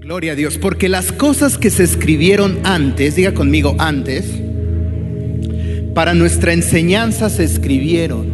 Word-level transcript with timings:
Gloria 0.00 0.32
a 0.32 0.34
Dios, 0.34 0.56
porque 0.56 0.88
las 0.88 1.12
cosas 1.12 1.58
que 1.58 1.68
se 1.68 1.84
escribieron 1.84 2.58
antes, 2.64 3.16
diga 3.16 3.34
conmigo 3.34 3.76
antes, 3.78 4.24
para 5.94 6.14
nuestra 6.14 6.54
enseñanza 6.54 7.28
se 7.28 7.44
escribieron. 7.44 8.26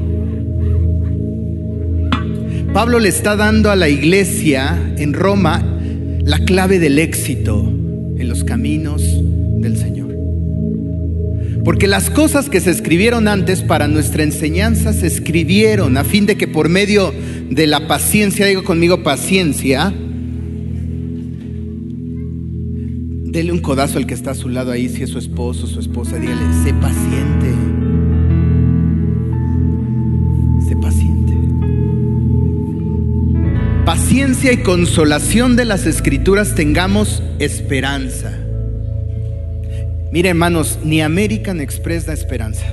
Pablo 2.72 3.00
le 3.00 3.08
está 3.08 3.34
dando 3.34 3.72
a 3.72 3.76
la 3.76 3.88
iglesia 3.88 4.80
en 4.96 5.12
Roma 5.12 5.80
la 6.22 6.38
clave 6.38 6.78
del 6.78 7.00
éxito 7.00 7.64
en 7.66 8.28
los 8.28 8.44
caminos 8.44 9.02
del 9.60 9.76
Señor. 9.76 10.14
Porque 11.64 11.88
las 11.88 12.10
cosas 12.10 12.48
que 12.48 12.60
se 12.60 12.70
escribieron 12.70 13.26
antes 13.26 13.62
para 13.62 13.88
nuestra 13.88 14.22
enseñanza 14.22 14.92
se 14.92 15.08
escribieron 15.08 15.96
a 15.96 16.04
fin 16.04 16.26
de 16.26 16.36
que 16.36 16.46
por 16.46 16.68
medio 16.68 17.12
de 17.50 17.66
la 17.66 17.88
paciencia, 17.88 18.46
digo 18.46 18.62
conmigo 18.62 19.02
paciencia, 19.02 19.92
dele 23.36 23.52
un 23.52 23.58
codazo 23.58 23.98
al 23.98 24.06
que 24.06 24.14
está 24.14 24.30
a 24.30 24.34
su 24.34 24.48
lado 24.48 24.72
ahí, 24.72 24.88
si 24.88 25.02
es 25.02 25.10
su 25.10 25.18
esposo, 25.18 25.66
su 25.66 25.78
esposa, 25.78 26.16
dígale, 26.16 26.40
sé 26.64 26.72
paciente. 26.72 27.52
Sé 30.66 30.74
paciente. 30.76 31.34
Paciencia 33.84 34.54
y 34.54 34.62
consolación 34.62 35.54
de 35.54 35.66
las 35.66 35.84
escrituras 35.84 36.54
tengamos 36.54 37.22
esperanza. 37.38 38.38
Mire, 40.10 40.30
hermanos, 40.30 40.78
ni 40.82 41.02
American 41.02 41.60
Express 41.60 42.06
da 42.06 42.14
esperanza. 42.14 42.64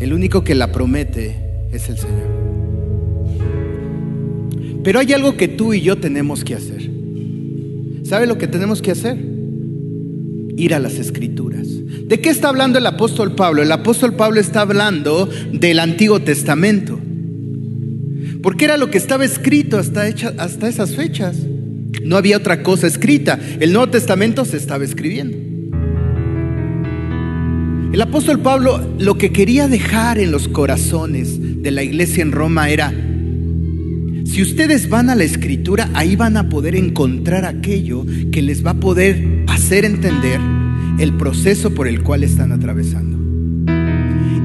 El 0.00 0.14
único 0.14 0.44
que 0.44 0.54
la 0.54 0.72
promete 0.72 1.36
es 1.72 1.90
el 1.90 1.98
Señor. 1.98 2.38
Pero 4.82 4.98
hay 4.98 5.12
algo 5.12 5.36
que 5.36 5.48
tú 5.48 5.74
y 5.74 5.82
yo 5.82 5.98
tenemos 5.98 6.42
que 6.42 6.54
hacer. 6.54 6.77
¿Sabe 8.08 8.26
lo 8.26 8.38
que 8.38 8.48
tenemos 8.48 8.80
que 8.80 8.90
hacer? 8.90 9.18
Ir 10.56 10.72
a 10.72 10.78
las 10.78 10.94
escrituras. 10.94 11.66
¿De 12.06 12.20
qué 12.20 12.30
está 12.30 12.48
hablando 12.48 12.78
el 12.78 12.86
apóstol 12.86 13.34
Pablo? 13.34 13.62
El 13.62 13.70
apóstol 13.70 14.14
Pablo 14.14 14.40
está 14.40 14.62
hablando 14.62 15.28
del 15.52 15.78
Antiguo 15.78 16.18
Testamento. 16.18 16.98
Porque 18.42 18.64
era 18.64 18.78
lo 18.78 18.90
que 18.90 18.96
estaba 18.96 19.26
escrito 19.26 19.76
hasta, 19.76 20.08
esas 20.08 20.94
fechas. 20.94 21.36
No 22.02 22.16
había 22.16 22.38
otra 22.38 22.62
cosa 22.62 22.86
escrita. 22.86 23.38
El 23.60 23.74
Nuevo 23.74 23.90
Testamento 23.90 24.46
se 24.46 24.56
estaba 24.56 24.84
escribiendo. 24.84 25.36
El 27.92 28.00
apóstol 28.00 28.40
Pablo 28.40 28.94
lo 28.98 29.18
que 29.18 29.32
quería 29.32 29.68
dejar 29.68 30.18
en 30.18 30.30
los 30.30 30.48
corazones 30.48 31.62
de 31.62 31.70
la 31.70 31.82
iglesia 31.82 32.22
en 32.22 32.32
Roma 32.32 32.70
era, 32.70 32.90
si 34.28 34.42
ustedes 34.42 34.90
van 34.90 35.08
a 35.08 35.14
la 35.14 35.24
escritura, 35.24 35.88
ahí 35.94 36.14
van 36.14 36.36
a 36.36 36.50
poder 36.50 36.76
encontrar 36.76 37.46
aquello 37.46 38.04
que 38.30 38.42
les 38.42 38.64
va 38.64 38.72
a 38.72 38.74
poder 38.74 39.46
hacer 39.48 39.86
entender 39.86 40.38
el 40.98 41.14
proceso 41.14 41.74
por 41.74 41.88
el 41.88 42.02
cual 42.02 42.22
están 42.22 42.52
atravesando. 42.52 43.16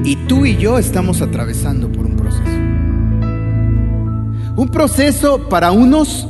Y 0.02 0.16
tú 0.26 0.46
y 0.46 0.56
yo 0.56 0.78
estamos 0.78 1.20
atravesando 1.20 1.92
por 1.92 2.06
un 2.06 2.16
proceso. 2.16 2.50
Un 4.56 4.68
proceso 4.70 5.50
para 5.50 5.70
unos 5.70 6.26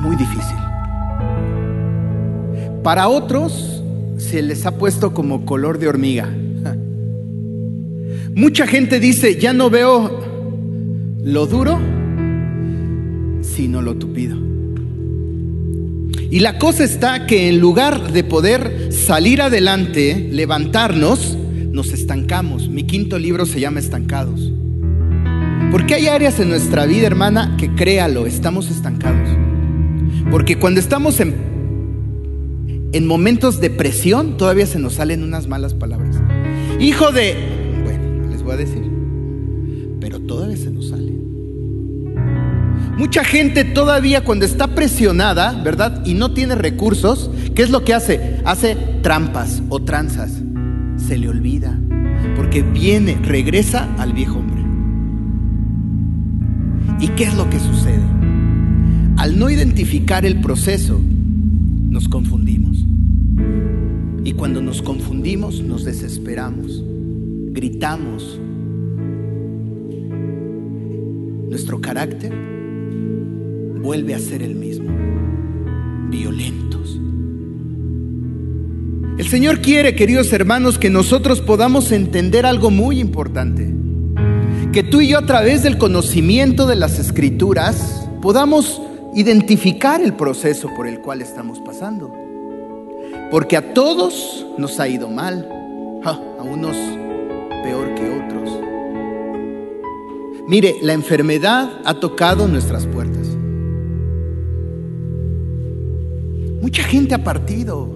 muy 0.00 0.16
difícil. 0.16 0.56
Para 2.82 3.06
otros 3.06 3.84
se 4.16 4.42
les 4.42 4.66
ha 4.66 4.76
puesto 4.76 5.14
como 5.14 5.46
color 5.46 5.78
de 5.78 5.86
hormiga. 5.86 6.28
Mucha 8.34 8.66
gente 8.66 8.98
dice, 8.98 9.38
ya 9.38 9.52
no 9.52 9.70
veo 9.70 10.29
lo 11.22 11.46
duro, 11.46 11.78
sino 13.42 13.82
lo 13.82 13.96
tupido. 13.96 14.36
Y 16.30 16.40
la 16.40 16.58
cosa 16.58 16.84
está 16.84 17.26
que 17.26 17.48
en 17.48 17.58
lugar 17.58 18.12
de 18.12 18.22
poder 18.22 18.92
salir 18.92 19.42
adelante, 19.42 20.28
levantarnos, 20.30 21.36
nos 21.72 21.92
estancamos. 21.92 22.68
Mi 22.68 22.84
quinto 22.84 23.18
libro 23.18 23.46
se 23.46 23.60
llama 23.60 23.80
Estancados. 23.80 24.52
Porque 25.72 25.94
hay 25.94 26.06
áreas 26.06 26.38
en 26.40 26.48
nuestra 26.48 26.86
vida, 26.86 27.06
hermana, 27.06 27.56
que 27.58 27.74
créalo, 27.74 28.26
estamos 28.26 28.70
estancados. 28.70 29.28
Porque 30.30 30.56
cuando 30.56 30.80
estamos 30.80 31.20
en, 31.20 31.34
en 32.92 33.06
momentos 33.06 33.60
de 33.60 33.70
presión, 33.70 34.36
todavía 34.36 34.66
se 34.66 34.78
nos 34.78 34.94
salen 34.94 35.22
unas 35.22 35.48
malas 35.48 35.74
palabras. 35.74 36.16
Hijo 36.80 37.12
de... 37.12 37.34
Bueno, 37.84 38.28
les 38.30 38.42
voy 38.42 38.54
a 38.54 38.56
decir. 38.56 38.82
Pero 40.00 40.20
todavía 40.20 40.56
se 40.56 40.70
nos 40.70 40.88
sale. 40.88 41.09
Mucha 43.00 43.24
gente 43.24 43.64
todavía 43.64 44.24
cuando 44.24 44.44
está 44.44 44.74
presionada, 44.74 45.52
¿verdad? 45.64 46.04
Y 46.04 46.12
no 46.12 46.34
tiene 46.34 46.54
recursos, 46.54 47.30
¿qué 47.54 47.62
es 47.62 47.70
lo 47.70 47.82
que 47.82 47.94
hace? 47.94 48.42
Hace 48.44 48.76
trampas 49.00 49.62
o 49.70 49.80
tranzas. 49.80 50.32
Se 50.98 51.16
le 51.16 51.30
olvida. 51.30 51.80
Porque 52.36 52.60
viene, 52.60 53.18
regresa 53.22 53.88
al 53.96 54.12
viejo 54.12 54.40
hombre. 54.40 54.62
¿Y 57.00 57.08
qué 57.16 57.24
es 57.24 57.34
lo 57.36 57.48
que 57.48 57.58
sucede? 57.58 58.02
Al 59.16 59.38
no 59.38 59.48
identificar 59.48 60.26
el 60.26 60.42
proceso, 60.42 61.00
nos 61.02 62.06
confundimos. 62.06 62.84
Y 64.24 64.34
cuando 64.34 64.60
nos 64.60 64.82
confundimos, 64.82 65.62
nos 65.62 65.86
desesperamos, 65.86 66.84
gritamos. 67.54 68.38
Nuestro 71.48 71.80
carácter 71.80 72.59
vuelve 73.82 74.14
a 74.14 74.18
ser 74.18 74.42
el 74.42 74.54
mismo, 74.54 74.90
violentos. 76.10 76.98
El 79.18 79.28
Señor 79.28 79.60
quiere, 79.60 79.94
queridos 79.94 80.32
hermanos, 80.32 80.78
que 80.78 80.90
nosotros 80.90 81.40
podamos 81.40 81.92
entender 81.92 82.46
algo 82.46 82.70
muy 82.70 83.00
importante. 83.00 83.74
Que 84.72 84.82
tú 84.82 85.00
y 85.00 85.08
yo 85.08 85.18
a 85.18 85.26
través 85.26 85.62
del 85.62 85.78
conocimiento 85.78 86.66
de 86.66 86.76
las 86.76 86.98
escrituras 86.98 88.08
podamos 88.22 88.80
identificar 89.14 90.00
el 90.00 90.14
proceso 90.14 90.70
por 90.74 90.86
el 90.86 91.00
cual 91.00 91.20
estamos 91.20 91.60
pasando. 91.60 92.14
Porque 93.30 93.56
a 93.56 93.74
todos 93.74 94.46
nos 94.58 94.78
ha 94.80 94.88
ido 94.88 95.08
mal, 95.08 95.48
a 96.04 96.42
unos 96.42 96.76
peor 97.62 97.94
que 97.94 98.08
otros. 98.08 98.58
Mire, 100.46 100.76
la 100.82 100.94
enfermedad 100.94 101.70
ha 101.84 101.94
tocado 101.94 102.48
nuestras 102.48 102.86
puertas. 102.86 103.19
Mucha 106.70 106.84
gente 106.84 107.14
ha 107.16 107.24
partido. 107.24 107.88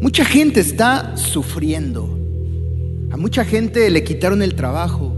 Mucha 0.00 0.24
gente 0.24 0.60
está 0.60 1.14
sufriendo. 1.14 2.18
A 3.10 3.18
mucha 3.18 3.44
gente 3.44 3.90
le 3.90 4.02
quitaron 4.04 4.40
el 4.40 4.54
trabajo. 4.54 5.14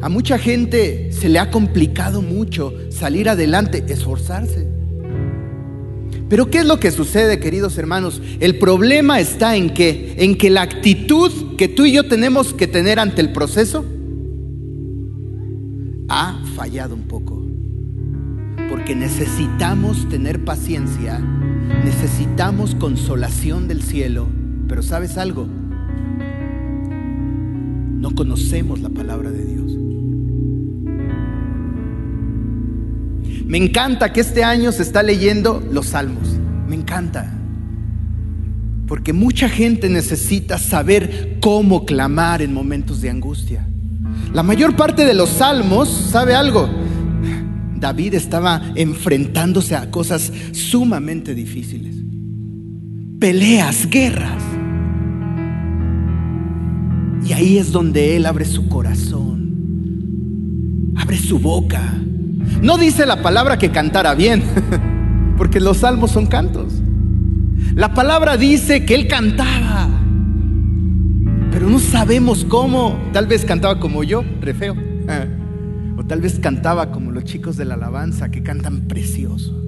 A 0.00 0.08
mucha 0.08 0.38
gente 0.38 1.12
se 1.12 1.28
le 1.28 1.38
ha 1.38 1.52
complicado 1.52 2.20
mucho 2.20 2.74
salir 2.90 3.28
adelante, 3.28 3.84
esforzarse. 3.86 4.66
Pero 6.28 6.50
¿qué 6.50 6.58
es 6.58 6.66
lo 6.66 6.80
que 6.80 6.90
sucede, 6.90 7.38
queridos 7.38 7.78
hermanos? 7.78 8.20
El 8.40 8.58
problema 8.58 9.20
está 9.20 9.54
en 9.54 9.72
que 9.72 10.16
en 10.18 10.36
que 10.36 10.50
la 10.50 10.62
actitud 10.62 11.54
que 11.56 11.68
tú 11.68 11.84
y 11.84 11.92
yo 11.92 12.08
tenemos 12.08 12.52
que 12.52 12.66
tener 12.66 12.98
ante 12.98 13.20
el 13.20 13.32
proceso 13.32 13.84
ha 16.08 16.42
fallado 16.56 16.96
un 16.96 17.02
poco. 17.02 17.45
Porque 18.86 19.00
necesitamos 19.00 20.08
tener 20.08 20.44
paciencia, 20.44 21.18
necesitamos 21.84 22.76
consolación 22.76 23.66
del 23.66 23.82
cielo, 23.82 24.28
pero 24.68 24.80
¿sabes 24.80 25.18
algo? 25.18 25.48
No 27.98 28.14
conocemos 28.14 28.78
la 28.78 28.88
palabra 28.88 29.32
de 29.32 29.44
Dios. 29.44 29.72
Me 33.44 33.58
encanta 33.58 34.12
que 34.12 34.20
este 34.20 34.44
año 34.44 34.70
se 34.70 34.84
está 34.84 35.02
leyendo 35.02 35.60
los 35.72 35.86
salmos. 35.86 36.38
Me 36.68 36.76
encanta. 36.76 37.34
Porque 38.86 39.12
mucha 39.12 39.48
gente 39.48 39.88
necesita 39.88 40.58
saber 40.58 41.38
cómo 41.40 41.84
clamar 41.86 42.40
en 42.40 42.54
momentos 42.54 43.00
de 43.00 43.10
angustia. 43.10 43.66
La 44.32 44.44
mayor 44.44 44.76
parte 44.76 45.04
de 45.04 45.14
los 45.14 45.30
salmos, 45.30 45.88
¿sabe 45.88 46.36
algo? 46.36 46.85
David 47.80 48.14
estaba 48.14 48.72
enfrentándose 48.74 49.76
a 49.76 49.90
cosas 49.90 50.32
sumamente 50.52 51.34
difíciles. 51.34 51.96
Peleas, 53.18 53.88
guerras. 53.88 54.42
Y 57.24 57.32
ahí 57.32 57.58
es 57.58 57.72
donde 57.72 58.16
él 58.16 58.26
abre 58.26 58.44
su 58.44 58.68
corazón, 58.68 59.52
abre 60.96 61.18
su 61.18 61.38
boca 61.38 61.92
no 62.62 62.78
dice 62.78 63.06
la 63.06 63.22
palabra 63.22 63.58
que 63.58 63.70
cantara 63.70 64.14
bien, 64.14 64.42
porque 65.36 65.60
los 65.60 65.78
salmos 65.78 66.10
son 66.10 66.26
cantos. 66.26 66.72
La 67.74 67.94
palabra 67.94 68.36
dice 68.36 68.84
que 68.84 68.94
él 68.94 69.06
cantaba, 69.06 69.88
pero 71.50 71.68
no 71.68 71.78
sabemos 71.78 72.44
cómo. 72.44 72.98
Tal 73.12 73.26
vez 73.26 73.44
cantaba 73.44 73.78
como 73.78 74.02
yo, 74.04 74.24
re 74.40 74.54
feo. 74.54 74.76
Tal 76.08 76.20
vez 76.20 76.38
cantaba 76.38 76.92
como 76.92 77.10
los 77.10 77.24
chicos 77.24 77.56
de 77.56 77.64
la 77.64 77.74
alabanza 77.74 78.30
que 78.30 78.42
cantan 78.42 78.86
precioso. 78.86 79.62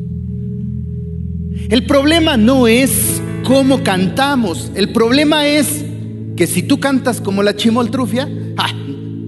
El 1.68 1.84
problema 1.86 2.36
no 2.36 2.68
es 2.68 3.20
cómo 3.44 3.82
cantamos, 3.82 4.70
el 4.74 4.92
problema 4.92 5.46
es 5.46 5.84
que 6.36 6.46
si 6.46 6.62
tú 6.62 6.78
cantas 6.78 7.20
como 7.20 7.42
la 7.42 7.56
chimoltrufia, 7.56 8.28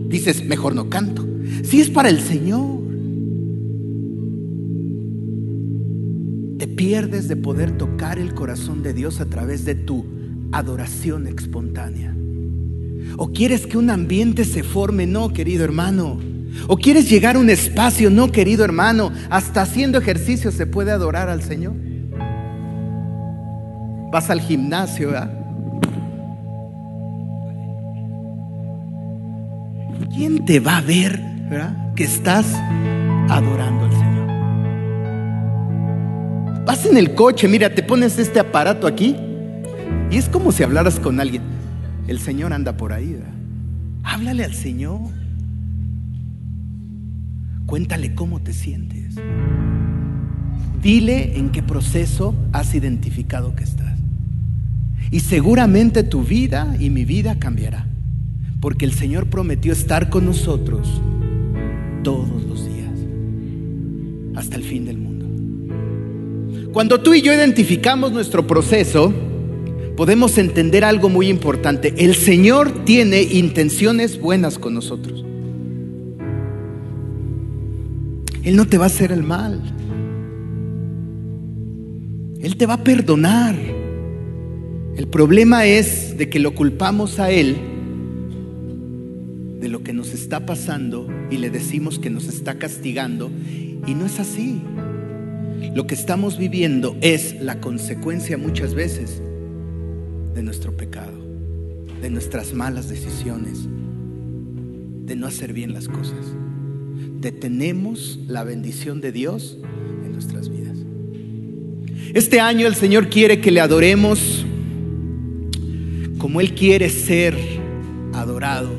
dices, 0.09 0.45
mejor 0.45 0.75
no 0.75 0.89
canto. 0.89 1.27
Si 1.65 1.81
es 1.81 1.91
para 1.91 2.09
el 2.09 2.21
Señor. 2.21 2.81
Te 6.59 6.69
pierdes 6.69 7.27
de 7.27 7.37
poder 7.37 7.77
tocar 7.77 8.19
el 8.19 8.35
corazón 8.35 8.83
de 8.83 8.93
Dios 8.93 9.21
a 9.21 9.27
través 9.27 9.65
de 9.65 9.75
tu 9.75 10.05
adoración 10.53 11.27
espontánea. 11.27 12.15
¿O 13.17 13.33
quieres 13.33 13.67
que 13.67 13.79
un 13.79 13.91
ambiente 13.91 14.45
se 14.45 14.63
forme? 14.63 15.07
No, 15.07 15.33
querido 15.33 15.65
hermano. 15.65 16.19
¿O 16.67 16.77
quieres 16.77 17.09
llegar 17.09 17.37
a 17.37 17.39
un 17.39 17.51
espacio? 17.51 18.11
No, 18.11 18.31
querido 18.31 18.65
hermano. 18.65 19.13
Hasta 19.31 19.63
haciendo 19.63 19.99
ejercicio 19.99 20.51
se 20.53 20.67
puede 20.67 20.91
adorar 20.91 21.29
al 21.29 21.43
Señor. 21.43 21.75
Vas 24.13 24.31
al 24.31 24.41
gimnasio, 24.41 25.13
¿Quién 30.15 30.45
te 30.45 30.59
va 30.61 30.79
a 30.79 30.81
ver 30.81 31.21
que 31.95 32.05
estás 32.05 32.47
adorando 33.29 33.85
al 33.85 33.93
Señor? 33.93 34.11
Vas 36.67 36.85
en 36.87 36.97
el 36.97 37.15
coche, 37.15 37.47
mira, 37.49 37.75
te 37.75 37.83
pones 37.83 38.19
este 38.19 38.41
aparato 38.41 38.87
aquí 38.87 39.17
y 40.11 40.17
es 40.17 40.29
como 40.29 40.51
si 40.51 40.63
hablaras 40.63 40.99
con 40.99 41.21
alguien. 41.21 41.43
El 42.09 42.19
Señor 42.19 42.53
anda 42.53 42.77
por 42.77 42.93
ahí. 42.93 43.17
Háblale 44.03 44.45
al 44.45 44.55
Señor. 44.55 45.20
Cuéntale 47.71 48.17
cómo 48.17 48.41
te 48.41 48.53
sientes. 48.53 49.15
Dile 50.83 51.39
en 51.39 51.51
qué 51.51 51.63
proceso 51.63 52.35
has 52.53 52.75
identificado 52.75 53.55
que 53.55 53.63
estás. 53.63 53.97
Y 55.13 55.21
seguramente 55.21 56.03
tu 56.03 56.25
vida 56.25 56.77
y 56.81 56.91
mi 56.91 57.05
vida 57.05 57.39
cambiará. 57.39 57.87
Porque 58.61 58.85
el 58.85 58.93
Señor 58.93 59.29
prometió 59.29 59.73
estar 59.73 60.11
con 60.11 60.27
nosotros 60.27 61.01
todos 62.03 62.43
los 62.43 62.65
días. 62.67 62.91
Hasta 64.35 64.57
el 64.57 64.65
fin 64.65 64.85
del 64.85 64.99
mundo. 64.99 66.73
Cuando 66.73 67.01
tú 67.01 67.15
y 67.15 67.23
yo 67.23 67.33
identificamos 67.33 68.11
nuestro 68.11 68.49
proceso, 68.49 69.15
podemos 69.97 70.39
entender 70.39 70.85
algo 70.85 71.09
muy 71.09 71.29
importante. 71.29 71.95
El 71.99 72.17
Señor 72.17 72.85
tiene 72.85 73.23
intenciones 73.23 74.21
buenas 74.21 74.59
con 74.59 74.75
nosotros. 74.75 75.25
Él 78.43 78.57
no 78.57 78.67
te 78.67 78.79
va 78.79 78.85
a 78.85 78.87
hacer 78.87 79.13
el 79.13 79.23
mal. 79.23 79.61
Él 82.41 82.57
te 82.57 82.67
va 82.67 82.75
a 82.75 82.85
perdonar. 82.85 83.55
El 84.97 85.09
problema 85.09 85.67
es 85.67 86.17
de 86.17 86.29
que 86.29 86.41
lo 86.41 86.55
culpamos 86.55 87.19
a 87.19 87.31
Él 87.31 87.57
de 89.61 89.69
lo 89.69 89.83
que 89.83 89.93
nos 89.93 90.15
está 90.15 90.47
pasando 90.47 91.07
y 91.31 91.37
le 91.37 91.51
decimos 91.51 91.99
que 91.99 92.09
nos 92.09 92.29
está 92.29 92.59
castigando 92.59 93.31
y 93.87 93.95
no 93.95 94.07
es 94.07 94.19
así. 94.19 94.63
Lo 95.75 95.87
que 95.87 95.95
estamos 95.95 96.39
viviendo 96.39 96.97
es 97.03 97.41
la 97.41 97.61
consecuencia 97.61 98.39
muchas 98.39 98.75
veces 98.75 99.21
de 100.35 100.43
nuestro 100.43 100.75
pecado, 100.77 101.13
de 102.01 102.09
nuestras 102.09 102.55
malas 102.55 102.89
decisiones, 102.89 103.69
de 105.05 105.17
no 105.17 105.27
hacer 105.27 105.53
bien 105.53 105.75
las 105.75 105.89
cosas. 105.89 106.35
Detenemos 107.21 108.19
la 108.27 108.45
bendición 108.45 109.01
de 109.01 109.13
Dios 109.13 109.59
en 110.05 110.13
nuestras 110.13 110.49
vidas. 110.49 110.79
Este 112.15 112.41
año 112.41 112.67
el 112.67 112.75
Señor 112.75 113.09
quiere 113.09 113.41
que 113.41 113.51
le 113.51 113.61
adoremos 113.61 114.45
como 116.19 116.41
Él 116.41 116.55
quiere 116.55 116.91
ser 116.91 117.37
adorado, 118.13 118.71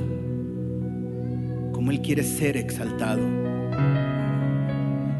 como 1.71 1.91
Él 1.91 2.01
quiere 2.01 2.23
ser 2.23 2.55
exaltado. 2.57 3.21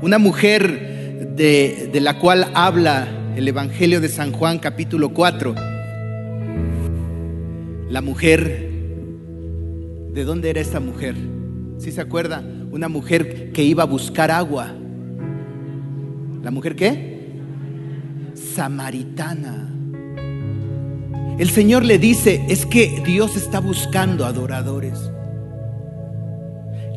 Una 0.02 0.18
mujer 0.20 1.34
de, 1.36 1.90
de, 1.92 2.00
la 2.00 2.20
cual 2.20 2.52
habla 2.54 3.08
el 3.36 3.48
Evangelio 3.48 4.02
de 4.02 4.10
San 4.10 4.32
Juan 4.32 4.60
capítulo 4.60 5.10
4, 5.14 5.56
la 7.90 8.02
mujer, 8.02 8.70
¿de 10.14 10.24
dónde 10.24 10.50
era 10.52 10.62
esta 10.62 10.80
mujer? 10.80 11.16
¿Sí 11.80 11.92
se 11.92 12.02
acuerda? 12.02 12.44
Una 12.72 12.88
mujer 12.88 13.52
que 13.52 13.64
iba 13.64 13.84
a 13.84 13.86
buscar 13.86 14.32
agua. 14.32 14.74
¿La 16.42 16.52
mujer 16.52 16.76
qué? 16.76 17.34
Samaritana. 18.34 19.70
El 21.38 21.50
Señor 21.50 21.84
le 21.84 21.98
dice, 21.98 22.46
es 22.48 22.66
que 22.66 23.02
Dios 23.06 23.36
está 23.36 23.60
buscando 23.60 24.26
adoradores. 24.26 25.12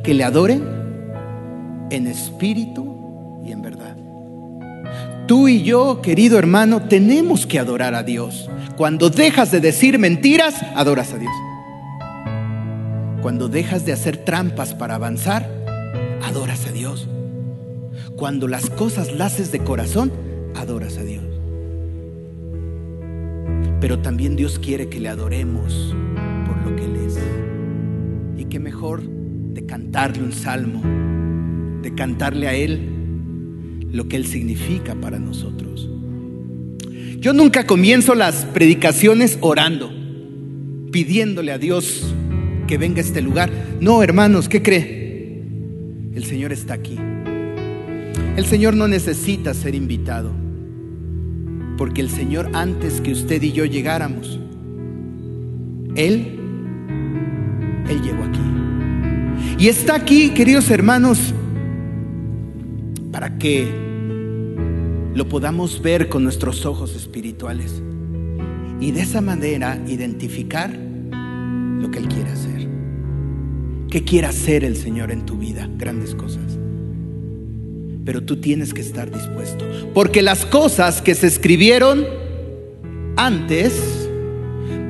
Que 0.04 0.14
le 0.14 0.22
adoren 0.22 0.62
en 1.90 2.06
espíritu 2.06 3.40
y 3.44 3.52
en 3.52 3.62
verdad. 3.62 3.96
Tú 5.26 5.48
y 5.48 5.62
yo, 5.62 6.02
querido 6.02 6.38
hermano, 6.38 6.82
tenemos 6.82 7.46
que 7.46 7.58
adorar 7.58 7.94
a 7.94 8.02
Dios. 8.02 8.48
Cuando 8.76 9.10
dejas 9.10 9.50
de 9.50 9.60
decir 9.60 9.98
mentiras, 9.98 10.54
adoras 10.76 11.12
a 11.12 11.18
Dios. 11.18 11.32
Cuando 13.22 13.48
dejas 13.48 13.86
de 13.86 13.92
hacer 13.92 14.18
trampas 14.18 14.74
para 14.74 14.96
avanzar, 14.96 15.63
adoras 16.22 16.66
a 16.66 16.72
Dios. 16.72 17.08
Cuando 18.16 18.48
las 18.48 18.70
cosas 18.70 19.12
las 19.12 19.34
haces 19.34 19.52
de 19.52 19.60
corazón, 19.60 20.12
adoras 20.54 20.98
a 20.98 21.04
Dios. 21.04 21.24
Pero 23.80 23.98
también 23.98 24.36
Dios 24.36 24.58
quiere 24.58 24.88
que 24.88 25.00
le 25.00 25.08
adoremos 25.08 25.94
por 26.46 26.56
lo 26.70 26.76
que 26.76 26.84
Él 26.84 26.96
es. 27.06 27.18
Y 28.36 28.46
qué 28.46 28.58
mejor 28.58 29.02
de 29.02 29.66
cantarle 29.66 30.22
un 30.22 30.32
salmo, 30.32 30.82
de 31.82 31.94
cantarle 31.94 32.48
a 32.48 32.54
Él 32.54 32.88
lo 33.92 34.08
que 34.08 34.16
Él 34.16 34.26
significa 34.26 34.94
para 34.94 35.18
nosotros. 35.18 35.88
Yo 37.18 37.32
nunca 37.32 37.66
comienzo 37.66 38.14
las 38.14 38.44
predicaciones 38.46 39.38
orando, 39.40 39.90
pidiéndole 40.90 41.52
a 41.52 41.58
Dios 41.58 42.12
que 42.66 42.78
venga 42.78 42.98
a 42.98 43.04
este 43.04 43.22
lugar. 43.22 43.50
No, 43.80 44.02
hermanos, 44.02 44.48
¿qué 44.48 44.62
cree? 44.62 45.03
El 46.14 46.24
Señor 46.24 46.52
está 46.52 46.74
aquí. 46.74 46.96
El 48.36 48.46
Señor 48.46 48.74
no 48.74 48.86
necesita 48.86 49.52
ser 49.52 49.74
invitado. 49.74 50.30
Porque 51.76 52.00
el 52.00 52.08
Señor 52.08 52.50
antes 52.52 53.00
que 53.00 53.12
usted 53.12 53.42
y 53.42 53.52
yo 53.52 53.64
llegáramos, 53.64 54.38
Él, 55.96 56.38
Él 57.88 58.02
llegó 58.02 58.22
aquí. 58.22 58.40
Y 59.58 59.68
está 59.68 59.96
aquí, 59.96 60.30
queridos 60.30 60.70
hermanos, 60.70 61.34
para 63.10 63.36
que 63.38 63.66
lo 65.14 65.28
podamos 65.28 65.82
ver 65.82 66.08
con 66.08 66.22
nuestros 66.22 66.64
ojos 66.64 66.94
espirituales 66.94 67.82
y 68.80 68.90
de 68.90 69.02
esa 69.02 69.20
manera 69.20 69.80
identificar 69.86 70.70
lo 70.70 71.90
que 71.90 71.98
Él 71.98 72.08
quiere 72.08 72.30
hacer. 72.30 72.73
¿Qué 73.94 74.02
quiere 74.02 74.26
hacer 74.26 74.64
el 74.64 74.76
Señor 74.76 75.12
en 75.12 75.24
tu 75.24 75.38
vida? 75.38 75.70
Grandes 75.78 76.16
cosas 76.16 76.58
pero 78.04 78.22
tú 78.22 78.36
tienes 78.36 78.74
que 78.74 78.82
estar 78.82 79.10
dispuesto. 79.10 79.64
Porque 79.94 80.20
las 80.20 80.44
cosas 80.44 81.00
que 81.00 81.14
se 81.14 81.26
escribieron 81.26 82.04
antes, 83.16 84.10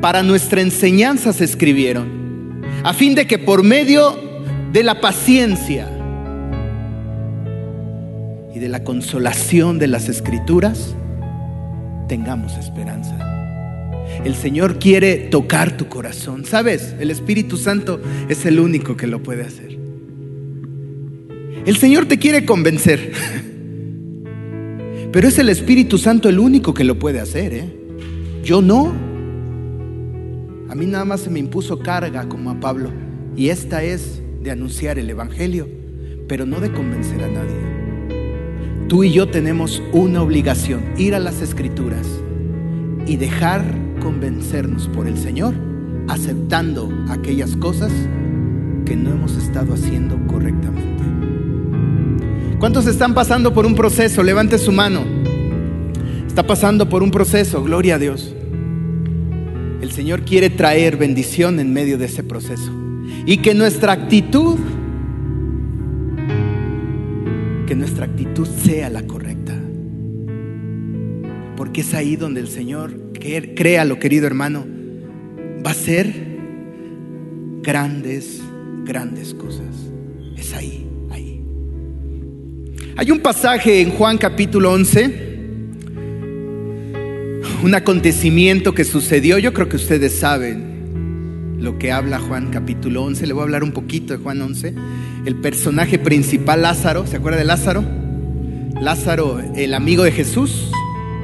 para 0.01 0.23
nuestra 0.23 0.61
enseñanza 0.63 1.33
se 1.33 1.45
escribieron, 1.45 2.63
a 2.83 2.93
fin 2.93 3.15
de 3.15 3.27
que 3.27 3.39
por 3.39 3.63
medio 3.63 4.19
de 4.73 4.83
la 4.83 5.01
paciencia 5.01 5.89
y 8.53 8.59
de 8.59 8.69
la 8.69 8.83
consolación 8.83 9.79
de 9.79 9.87
las 9.87 10.09
escrituras, 10.09 10.97
tengamos 12.09 12.57
esperanza. 12.57 13.17
El 14.25 14.35
Señor 14.35 14.79
quiere 14.79 15.29
tocar 15.31 15.77
tu 15.77 15.89
corazón. 15.89 16.47
¿Sabes? 16.47 16.95
El 16.99 17.11
Espíritu 17.11 17.59
Santo 17.59 18.01
es 18.29 18.47
el 18.47 18.59
único 18.59 18.97
que 18.97 19.07
lo 19.07 19.23
puede 19.23 19.45
hacer. 19.45 19.79
El 21.67 21.77
Señor 21.77 22.07
te 22.07 22.19
quiere 22.19 22.47
convencer. 22.47 23.13
Pero 25.13 25.29
es 25.29 25.39
el 25.39 25.51
Espíritu 25.51 25.99
Santo 25.99 26.29
el 26.29 26.39
único 26.39 26.73
que 26.73 26.85
lo 26.85 26.99
puede 26.99 27.21
hacer. 27.21 27.53
¿eh? 27.53 27.69
Yo 28.43 28.63
no. 28.63 28.93
A 30.71 30.75
mí 30.75 30.87
nada 30.87 31.05
más 31.05 31.21
se 31.21 31.31
me 31.31 31.39
impuso 31.39 31.79
carga 31.79 32.27
como 32.29 32.51
a 32.51 32.59
Pablo. 32.59 32.91
Y 33.37 33.51
esta 33.51 33.85
es 33.85 34.23
de 34.43 34.51
anunciar 34.51 34.99
el 34.99 35.11
Evangelio, 35.11 35.69
pero 36.29 36.47
no 36.47 36.61
de 36.61 36.73
convencer 36.73 37.23
a 37.23 37.29
nadie. 37.29 38.89
Tú 38.89 39.05
y 39.05 39.13
yo 39.13 39.29
tenemos 39.29 39.83
una 39.93 40.23
obligación, 40.23 40.83
ir 40.97 41.15
a 41.15 41.19
las 41.19 41.43
escrituras 41.43 42.07
y 43.07 43.17
dejar 43.17 43.84
convencernos 44.05 44.87
por 44.89 45.09
el 45.09 45.17
Señor, 45.17 45.55
aceptando 46.09 46.93
aquellas 47.09 47.57
cosas 47.57 47.91
que 48.85 48.95
no 48.97 49.11
hemos 49.11 49.35
estado 49.39 49.73
haciendo 49.73 50.19
correctamente. 50.27 51.03
¿Cuántos 52.61 52.87
están 52.87 53.15
pasando 53.15 53.55
por 53.55 53.65
un 53.65 53.75
proceso? 53.75 54.23
Levante 54.23 54.59
su 54.59 54.73
mano. 54.73 55.01
Está 56.27 56.47
pasando 56.47 56.87
por 56.87 57.03
un 57.03 57.11
proceso, 57.11 57.65
gloria 57.65 57.95
a 57.95 57.99
Dios. 57.99 58.35
El 59.81 59.91
Señor 59.91 60.23
quiere 60.23 60.51
traer 60.51 60.99
bendición 60.99 61.59
en 61.59 61.73
medio 61.73 61.97
de 61.97 62.05
ese 62.05 62.23
proceso. 62.23 62.71
Y 63.25 63.39
que 63.39 63.55
nuestra 63.55 63.93
actitud, 63.93 64.59
que 67.67 67.75
nuestra 67.75 68.05
actitud 68.05 68.47
sea 68.47 68.91
la 68.91 69.07
correcta. 69.07 69.55
Porque 71.57 71.81
es 71.81 71.95
ahí 71.95 72.17
donde 72.17 72.41
el 72.41 72.49
Señor, 72.49 73.04
créalo 73.55 73.99
querido 73.99 74.27
hermano, 74.27 74.67
va 75.65 75.71
a 75.71 75.75
ser 75.75 76.13
grandes, 77.63 78.43
grandes 78.85 79.35
cosas. 79.35 79.91
Es 80.37 80.53
ahí, 80.53 80.87
ahí. 81.11 81.41
Hay 82.97 83.11
un 83.11 83.21
pasaje 83.21 83.81
en 83.81 83.91
Juan 83.91 84.19
capítulo 84.19 84.73
11 84.73 85.25
un 87.65 87.75
acontecimiento 87.75 88.75
que 88.75 88.85
sucedió, 88.85 89.39
yo 89.39 89.55
creo 89.55 89.71
que 89.71 89.77
ustedes 89.77 90.13
saben 90.13 91.57
lo 91.59 91.79
que 91.79 91.93
habla 91.93 92.19
Juan 92.19 92.51
capítulo 92.51 93.05
11, 93.05 93.27
le 93.27 93.33
voy 93.33 93.41
a 93.41 93.45
hablar 93.45 93.65
un 93.65 93.73
poquito 93.73 94.13
de 94.13 94.23
Juan 94.23 94.43
11, 94.43 94.75
el 95.25 95.37
personaje 95.37 95.99
principal 95.99 96.61
Lázaro, 96.61 97.07
¿se 97.07 97.17
acuerda 97.17 97.39
de 97.39 97.45
Lázaro? 97.45 97.83
Lázaro, 98.79 99.41
el 99.57 99.73
amigo 99.73 100.05
de 100.05 100.13
Jesús. 100.13 100.71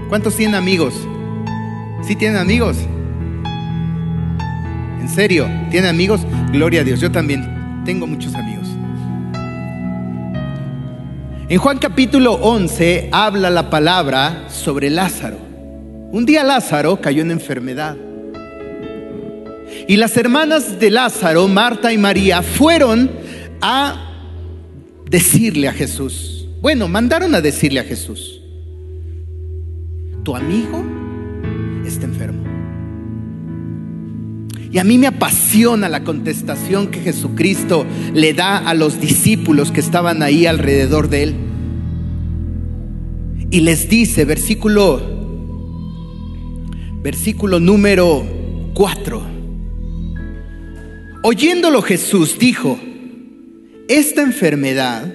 ¿Cuántos 0.09 0.35
tienen 0.35 0.55
amigos? 0.55 0.95
¿Sí 2.11 2.17
tienen 2.17 2.39
amigos? 2.39 2.77
¿En 5.01 5.09
serio? 5.09 5.49
¿Tienen 5.71 5.91
amigos? 5.91 6.23
Gloria 6.51 6.81
a 6.81 6.85
Dios, 6.85 7.01
yo 7.01 7.13
también 7.13 7.83
tengo 7.85 8.05
muchos 8.05 8.35
amigos. 8.35 8.67
En 11.49 11.57
Juan 11.57 11.79
capítulo 11.79 12.33
11 12.33 13.11
habla 13.13 13.49
la 13.49 13.71
palabra 13.71 14.49
sobre 14.49 14.91
Lázaro. 14.91 15.37
Un 16.11 16.27
día 16.27 16.43
Lázaro 16.43 17.01
cayó 17.01 17.23
en 17.23 17.31
enfermedad. 17.31 17.97
Y 19.87 19.95
las 19.95 20.17
hermanas 20.17 20.81
de 20.81 20.91
Lázaro, 20.91 21.47
Marta 21.47 21.93
y 21.93 21.99
María, 21.99 22.43
fueron 22.43 23.09
a 23.61 24.27
decirle 25.09 25.69
a 25.69 25.73
Jesús. 25.73 26.49
Bueno, 26.61 26.89
mandaron 26.89 27.37
a 27.37 27.41
decirle 27.41 27.79
a 27.79 27.85
Jesús, 27.85 28.43
tu 30.25 30.35
amigo 30.35 31.00
está 31.91 32.07
enfermo. 32.07 32.45
Y 34.73 34.79
a 34.79 34.85
mí 34.85 34.99
me 34.99 35.09
apasiona 35.09 35.89
la 35.89 36.05
contestación 36.05 36.89
que 36.89 37.01
Jesucristo 37.01 37.85
le 38.15 38.35
da 38.35 38.59
a 38.59 38.75
los 38.75 39.01
discípulos 39.01 39.73
que 39.73 39.81
estaban 39.81 40.23
ahí 40.23 40.47
alrededor 40.47 41.09
de 41.09 41.23
él. 41.25 41.35
Y 43.51 43.61
les 43.61 43.89
dice, 43.89 44.25
versículo 44.25 45.19
versículo 47.03 47.61
número 47.61 48.27
4. 48.75 49.23
Oyéndolo 51.23 51.83
Jesús 51.83 52.39
dijo, 52.39 52.79
esta 53.89 54.23
enfermedad 54.23 55.13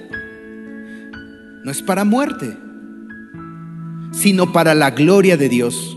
no 1.64 1.70
es 1.70 1.82
para 1.82 2.04
muerte, 2.04 2.56
sino 4.12 4.52
para 4.52 4.74
la 4.74 4.90
gloria 4.90 5.36
de 5.36 5.48
Dios, 5.48 5.95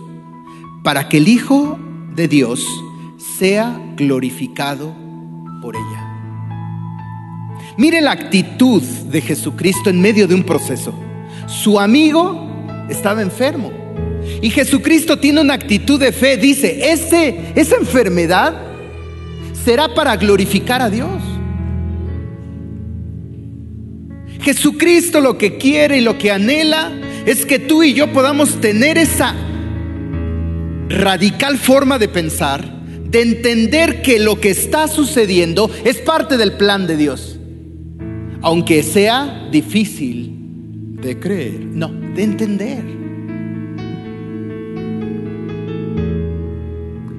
para 0.83 1.09
que 1.09 1.17
el 1.17 1.27
Hijo 1.27 1.79
de 2.15 2.27
Dios 2.27 2.65
sea 3.17 3.79
glorificado 3.95 4.95
por 5.61 5.75
ella. 5.75 6.09
Mire 7.77 8.01
la 8.01 8.11
actitud 8.11 8.81
de 8.81 9.21
Jesucristo 9.21 9.89
en 9.89 10.01
medio 10.01 10.27
de 10.27 10.35
un 10.35 10.43
proceso. 10.43 10.93
Su 11.47 11.79
amigo 11.79 12.47
estaba 12.89 13.21
enfermo. 13.21 13.71
Y 14.41 14.49
Jesucristo 14.49 15.17
tiene 15.17 15.41
una 15.41 15.53
actitud 15.53 15.99
de 15.99 16.11
fe. 16.11 16.37
Dice, 16.37 16.91
ese, 16.91 17.53
esa 17.55 17.77
enfermedad 17.77 18.53
será 19.63 19.93
para 19.93 20.15
glorificar 20.17 20.81
a 20.81 20.89
Dios. 20.89 21.21
Jesucristo 24.41 25.19
lo 25.19 25.37
que 25.37 25.57
quiere 25.57 25.97
y 25.97 26.01
lo 26.01 26.17
que 26.17 26.31
anhela 26.31 26.91
es 27.25 27.45
que 27.45 27.59
tú 27.59 27.83
y 27.83 27.93
yo 27.93 28.11
podamos 28.11 28.59
tener 28.61 28.97
esa 28.97 29.35
radical 30.89 31.57
forma 31.57 31.99
de 31.99 32.07
pensar, 32.07 32.65
de 33.09 33.21
entender 33.21 34.01
que 34.01 34.19
lo 34.19 34.39
que 34.39 34.49
está 34.49 34.87
sucediendo 34.87 35.69
es 35.85 35.97
parte 35.97 36.37
del 36.37 36.53
plan 36.53 36.87
de 36.87 36.97
Dios. 36.97 37.39
Aunque 38.41 38.83
sea 38.83 39.47
difícil 39.51 40.35
de 41.01 41.19
creer, 41.19 41.59
no, 41.61 41.89
de 41.89 42.23
entender. 42.23 42.83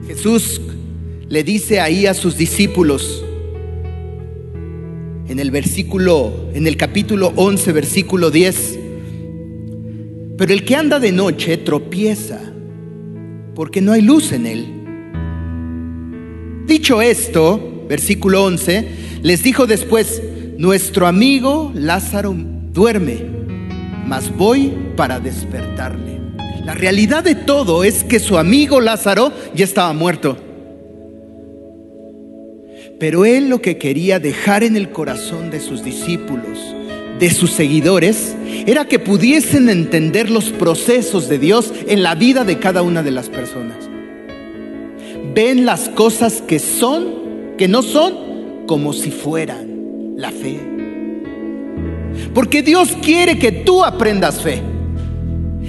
Jesús 0.06 0.60
le 1.28 1.44
dice 1.44 1.80
ahí 1.80 2.06
a 2.06 2.14
sus 2.14 2.36
discípulos 2.36 3.24
en 5.28 5.38
el 5.38 5.52
versículo, 5.52 6.50
en 6.54 6.66
el 6.66 6.76
capítulo 6.76 7.32
11, 7.36 7.72
versículo 7.72 8.30
10, 8.32 8.78
pero 10.36 10.52
el 10.52 10.64
que 10.64 10.74
anda 10.74 10.98
de 10.98 11.12
noche 11.12 11.56
tropieza 11.56 12.40
porque 13.54 13.80
no 13.80 13.92
hay 13.92 14.02
luz 14.02 14.32
en 14.32 14.46
él. 14.46 14.66
Dicho 16.66 17.02
esto, 17.02 17.84
versículo 17.88 18.44
11, 18.44 18.88
les 19.22 19.42
dijo 19.42 19.66
después, 19.66 20.22
nuestro 20.56 21.06
amigo 21.06 21.72
Lázaro 21.74 22.34
duerme, 22.72 23.18
mas 24.06 24.34
voy 24.36 24.72
para 24.96 25.18
despertarle. 25.18 26.20
La 26.64 26.74
realidad 26.74 27.24
de 27.24 27.34
todo 27.34 27.82
es 27.82 28.04
que 28.04 28.20
su 28.20 28.38
amigo 28.38 28.80
Lázaro 28.80 29.32
ya 29.54 29.64
estaba 29.64 29.92
muerto. 29.92 30.36
Pero 33.00 33.24
él 33.24 33.48
lo 33.48 33.62
que 33.62 33.78
quería 33.78 34.20
dejar 34.20 34.62
en 34.62 34.76
el 34.76 34.90
corazón 34.90 35.50
de 35.50 35.58
sus 35.58 35.82
discípulos, 35.82 36.58
de 37.20 37.30
sus 37.30 37.50
seguidores, 37.50 38.34
era 38.66 38.86
que 38.86 38.98
pudiesen 38.98 39.68
entender 39.68 40.30
los 40.30 40.46
procesos 40.50 41.28
de 41.28 41.38
Dios 41.38 41.72
en 41.86 42.02
la 42.02 42.14
vida 42.14 42.44
de 42.44 42.58
cada 42.58 42.82
una 42.82 43.02
de 43.02 43.10
las 43.10 43.28
personas. 43.28 43.76
Ven 45.34 45.66
las 45.66 45.90
cosas 45.90 46.42
que 46.42 46.58
son, 46.58 47.54
que 47.58 47.68
no 47.68 47.82
son, 47.82 48.64
como 48.66 48.94
si 48.94 49.10
fueran 49.10 50.14
la 50.16 50.30
fe. 50.30 50.58
Porque 52.34 52.62
Dios 52.62 52.96
quiere 53.02 53.38
que 53.38 53.52
tú 53.52 53.84
aprendas 53.84 54.40
fe. 54.40 54.62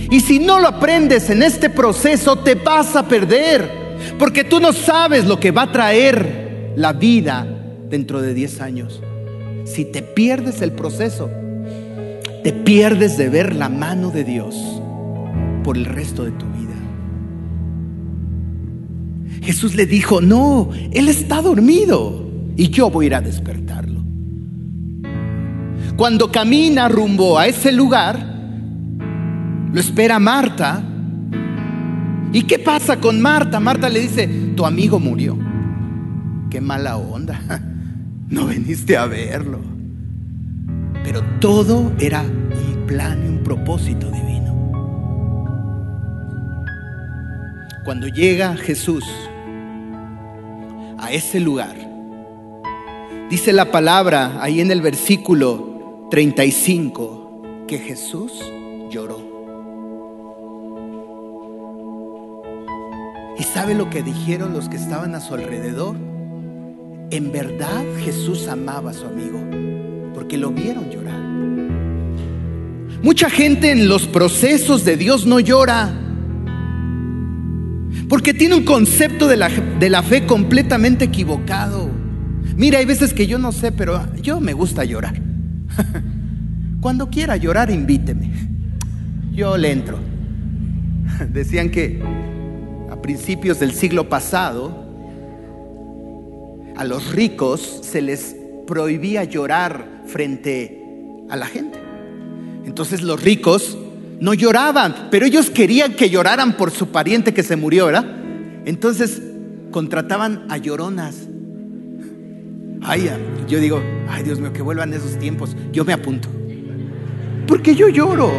Y 0.10 0.22
si 0.22 0.40
no 0.40 0.60
lo 0.60 0.70
aprendes 0.70 1.30
en 1.30 1.44
este 1.44 1.70
proceso, 1.70 2.38
te 2.38 2.56
vas 2.56 2.96
a 2.96 3.08
perder. 3.08 3.70
Porque 4.18 4.44
tú 4.44 4.60
no 4.60 4.74
sabes 4.74 5.26
lo 5.26 5.40
que 5.40 5.52
va 5.52 5.64
a 5.64 5.72
traer 5.72 6.74
la 6.76 6.94
vida 6.94 7.46
dentro 7.90 8.22
de 8.22 8.34
10 8.34 8.62
años. 8.62 9.02
Si 9.74 9.86
te 9.86 10.02
pierdes 10.02 10.62
el 10.62 10.74
proceso, 10.74 11.30
te 12.44 12.52
pierdes 12.52 13.18
de 13.18 13.30
ver 13.30 13.56
la 13.56 13.70
mano 13.70 14.12
de 14.12 14.26
Dios 14.26 14.82
por 15.64 15.78
el 15.78 15.86
resto 15.86 16.26
de 16.26 16.32
tu 16.32 16.46
vida. 16.48 16.76
Jesús 19.42 19.76
le 19.76 19.86
dijo, 19.86 20.20
no, 20.20 20.72
Él 20.92 21.08
está 21.08 21.42
dormido 21.42 22.30
y 22.58 22.68
yo 22.70 22.90
voy 22.90 23.06
a 23.06 23.08
ir 23.08 23.16
a 23.16 23.22
despertarlo. 23.22 24.04
Cuando 25.96 26.30
camina 26.30 26.90
rumbo 26.90 27.40
a 27.40 27.48
ese 27.48 27.72
lugar, 27.72 28.20
lo 29.72 29.80
espera 29.80 30.20
Marta. 30.20 30.84
¿Y 32.34 32.44
qué 32.44 32.60
pasa 32.60 32.98
con 32.98 33.22
Marta? 33.22 33.62
Marta 33.62 33.88
le 33.88 34.02
dice, 34.02 34.28
tu 34.54 34.66
amigo 34.66 35.00
murió. 35.00 35.38
Qué 36.50 36.60
mala 36.60 36.98
onda. 36.98 37.68
No 38.32 38.46
viniste 38.46 38.96
a 38.96 39.08
verlo. 39.08 39.60
Pero 41.04 41.22
todo 41.42 41.92
era 42.00 42.22
un 42.22 42.86
plan 42.88 43.22
y 43.26 43.28
un 43.28 43.44
propósito 43.44 44.10
divino. 44.10 44.72
Cuando 47.84 48.08
llega 48.08 48.56
Jesús 48.56 49.04
a 50.98 51.12
ese 51.12 51.42
lugar, 51.42 51.76
dice 53.30 53.52
la 53.52 53.70
palabra 53.70 54.42
ahí 54.42 54.62
en 54.62 54.72
el 54.72 54.82
versículo 54.82 56.08
35 56.10 57.66
que 57.68 57.80
Jesús 57.80 58.32
lloró. 58.90 59.20
¿Y 63.38 63.44
sabe 63.44 63.74
lo 63.74 63.90
que 63.90 64.04
dijeron 64.04 64.54
los 64.54 64.70
que 64.70 64.78
estaban 64.78 65.16
a 65.16 65.20
su 65.20 65.34
alrededor? 65.34 66.11
En 67.12 67.32
verdad 67.34 67.84
Jesús 68.06 68.48
amaba 68.48 68.92
a 68.92 68.94
su 68.94 69.06
amigo 69.06 69.40
porque 70.14 70.38
lo 70.38 70.52
vieron 70.52 70.90
llorar. 70.90 71.20
Mucha 73.04 73.30
gente 73.30 73.72
en 73.72 73.90
los 73.90 74.08
procesos 74.08 74.86
de 74.86 74.96
Dios 74.96 75.26
no 75.26 75.42
llora 75.42 75.94
porque 78.08 78.34
tiene 78.34 78.56
un 78.56 78.64
concepto 78.64 79.28
de 79.28 79.36
la, 79.36 79.50
de 79.50 79.90
la 79.90 80.04
fe 80.04 80.26
completamente 80.26 81.06
equivocado. 81.06 81.90
Mira, 82.56 82.80
hay 82.80 82.86
veces 82.86 83.14
que 83.14 83.28
yo 83.28 83.38
no 83.38 83.52
sé, 83.52 83.74
pero 83.74 84.02
yo 84.22 84.40
me 84.40 84.54
gusta 84.54 84.86
llorar. 84.86 85.22
Cuando 86.82 87.10
quiera 87.10 87.36
llorar, 87.36 87.72
invíteme. 87.72 88.32
Yo 89.34 89.58
le 89.58 89.72
entro. 89.72 90.00
Decían 91.34 91.70
que 91.72 92.02
a 92.90 93.02
principios 93.02 93.60
del 93.60 93.74
siglo 93.74 94.08
pasado, 94.08 94.81
a 96.82 96.84
los 96.84 97.12
ricos 97.12 97.80
se 97.84 98.02
les 98.02 98.36
prohibía 98.66 99.24
llorar 99.24 100.02
frente 100.08 100.82
a 101.30 101.36
la 101.36 101.46
gente. 101.46 101.78
Entonces 102.66 103.04
los 103.04 103.22
ricos 103.22 103.78
no 104.20 104.34
lloraban, 104.34 105.10
pero 105.12 105.28
ellos 105.28 105.52
querían 105.52 105.94
que 105.94 106.10
lloraran 106.10 106.58
por 106.58 106.72
su 106.72 106.88
pariente 106.88 107.36
que 107.36 107.44
se 107.44 107.56
murió, 107.56 107.86
¿verdad? 107.86 108.04
Entonces 108.66 109.22
contrataban 109.70 110.48
a 110.50 110.58
lloronas. 110.58 111.28
Ay, 112.82 113.12
yo 113.48 113.60
digo, 113.60 113.80
ay 114.10 114.24
Dios 114.24 114.40
mío, 114.40 114.52
que 114.52 114.64
vuelvan 114.64 114.92
esos 114.92 115.20
tiempos. 115.20 115.56
Yo 115.72 115.86
me 115.86 115.94
apunto. 115.94 116.30
Porque 117.46 117.76
yo 117.76 117.90
lloro. 117.90 118.32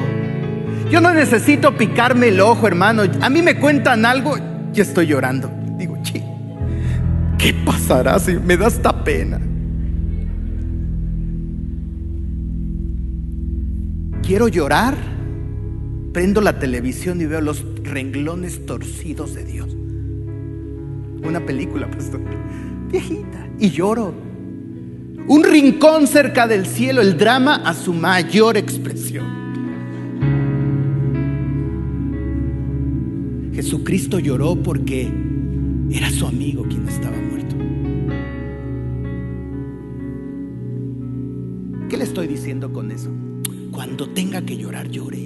Yo 0.90 1.00
no 1.00 1.14
necesito 1.14 1.76
picarme 1.76 2.26
el 2.26 2.40
ojo, 2.40 2.66
hermano. 2.66 3.04
A 3.20 3.30
mí 3.30 3.40
me 3.40 3.60
cuentan 3.60 4.04
algo, 4.04 4.36
y 4.74 4.80
estoy 4.80 5.06
llorando. 5.06 5.61
¿Qué 7.42 7.52
pasará 7.52 8.20
si 8.20 8.34
me 8.34 8.56
da 8.56 8.68
esta 8.68 9.02
pena? 9.02 9.40
Quiero 14.22 14.46
llorar, 14.46 14.96
prendo 16.12 16.40
la 16.40 16.60
televisión 16.60 17.20
y 17.20 17.26
veo 17.26 17.40
los 17.40 17.64
renglones 17.82 18.64
torcidos 18.64 19.34
de 19.34 19.44
Dios. 19.44 19.68
Una 21.24 21.44
película, 21.44 21.90
pastor, 21.90 22.20
viejita, 22.90 23.48
y 23.58 23.70
lloro. 23.70 24.14
Un 25.26 25.42
rincón 25.42 26.06
cerca 26.06 26.46
del 26.46 26.66
cielo, 26.66 27.00
el 27.00 27.18
drama 27.18 27.56
a 27.56 27.74
su 27.74 27.92
mayor 27.92 28.56
expresión. 28.56 29.42
Jesucristo 33.52 34.18
lloró 34.18 34.56
porque 34.56 35.31
era 35.96 36.10
su 36.10 36.26
amigo 36.26 36.64
quien 36.64 36.88
estaba 36.88 37.16
muerto. 37.16 37.56
¿Qué 41.88 41.96
le 41.96 42.04
estoy 42.04 42.26
diciendo 42.26 42.72
con 42.72 42.90
eso? 42.90 43.10
Cuando 43.70 44.08
tenga 44.10 44.42
que 44.42 44.56
llorar, 44.56 44.88
llore. 44.88 45.22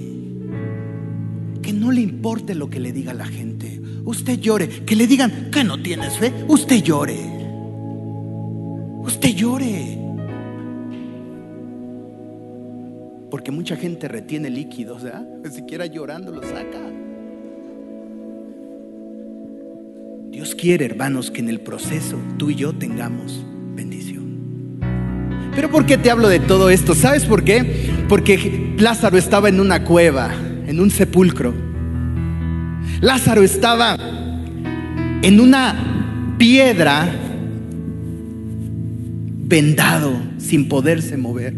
Que 1.61 1.73
no 1.73 1.91
le 1.91 2.01
importe 2.01 2.55
lo 2.55 2.69
que 2.69 2.79
le 2.79 2.91
diga 2.91 3.13
la 3.13 3.25
gente. 3.25 3.81
Usted 4.03 4.39
llore. 4.39 4.67
Que 4.85 4.95
le 4.95 5.07
digan 5.07 5.49
que 5.51 5.63
no 5.63 5.81
tienes 5.81 6.17
fe. 6.17 6.33
Usted 6.47 6.83
llore. 6.83 7.17
Usted 9.03 9.29
llore. 9.29 9.97
Porque 13.29 13.51
mucha 13.51 13.75
gente 13.75 14.07
retiene 14.07 14.49
líquidos, 14.49 15.03
¿verdad? 15.03 15.27
Ni 15.43 15.49
siquiera 15.49 15.85
llorando 15.85 16.31
lo 16.31 16.41
saca. 16.41 16.96
Quiere, 20.57 20.85
hermanos, 20.85 21.31
que 21.31 21.39
en 21.39 21.49
el 21.49 21.61
proceso 21.61 22.17
tú 22.37 22.49
y 22.49 22.55
yo 22.55 22.73
tengamos 22.73 23.45
bendición. 23.75 24.79
Pero 25.55 25.71
¿por 25.71 25.85
qué 25.85 25.97
te 25.97 26.11
hablo 26.11 26.27
de 26.27 26.39
todo 26.39 26.69
esto? 26.69 26.93
¿Sabes 26.93 27.25
por 27.25 27.43
qué? 27.43 27.89
Porque 28.09 28.75
Lázaro 28.77 29.17
estaba 29.17 29.47
en 29.47 29.59
una 29.59 29.83
cueva, 29.85 30.33
en 30.67 30.79
un 30.79 30.91
sepulcro. 30.91 31.53
Lázaro 32.99 33.43
estaba 33.43 33.97
en 35.21 35.39
una 35.39 36.35
piedra 36.37 37.09
vendado, 39.45 40.13
sin 40.37 40.67
poderse 40.67 41.15
mover. 41.17 41.53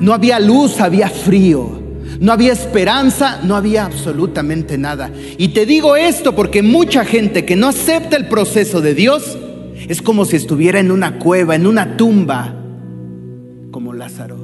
No 0.00 0.12
había 0.12 0.38
luz, 0.38 0.80
había 0.80 1.08
frío. 1.08 1.81
No 2.20 2.32
había 2.32 2.52
esperanza, 2.52 3.40
no 3.42 3.56
había 3.56 3.84
absolutamente 3.84 4.78
nada. 4.78 5.10
Y 5.38 5.48
te 5.48 5.66
digo 5.66 5.96
esto 5.96 6.34
porque 6.34 6.62
mucha 6.62 7.04
gente 7.04 7.44
que 7.44 7.56
no 7.56 7.68
acepta 7.68 8.16
el 8.16 8.28
proceso 8.28 8.80
de 8.80 8.94
Dios 8.94 9.38
es 9.88 10.02
como 10.02 10.24
si 10.24 10.36
estuviera 10.36 10.80
en 10.80 10.90
una 10.90 11.18
cueva, 11.18 11.54
en 11.54 11.66
una 11.66 11.96
tumba, 11.96 12.54
como 13.70 13.92
Lázaro. 13.92 14.38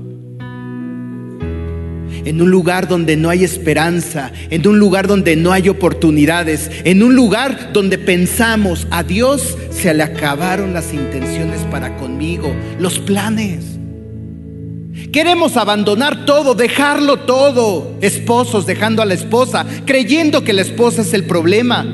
En 2.24 2.42
un 2.42 2.50
lugar 2.50 2.88
donde 2.88 3.16
no 3.16 3.30
hay 3.30 3.44
esperanza, 3.44 4.32
en 4.50 4.66
un 4.66 4.78
lugar 4.78 5.06
donde 5.06 5.36
no 5.36 5.52
hay 5.52 5.68
oportunidades, 5.68 6.70
en 6.84 7.02
un 7.02 7.14
lugar 7.14 7.72
donde 7.72 7.96
pensamos, 7.96 8.86
a 8.90 9.02
Dios 9.02 9.56
se 9.70 9.94
le 9.94 10.02
acabaron 10.02 10.74
las 10.74 10.92
intenciones 10.92 11.60
para 11.70 11.96
conmigo, 11.96 12.54
los 12.78 12.98
planes. 12.98 13.77
Queremos 15.12 15.56
abandonar 15.56 16.26
todo, 16.26 16.54
dejarlo 16.54 17.18
todo. 17.20 17.96
Esposos 18.00 18.66
dejando 18.66 19.02
a 19.02 19.06
la 19.06 19.14
esposa, 19.14 19.66
creyendo 19.86 20.44
que 20.44 20.52
la 20.52 20.62
esposa 20.62 21.02
es 21.02 21.14
el 21.14 21.24
problema. 21.24 21.86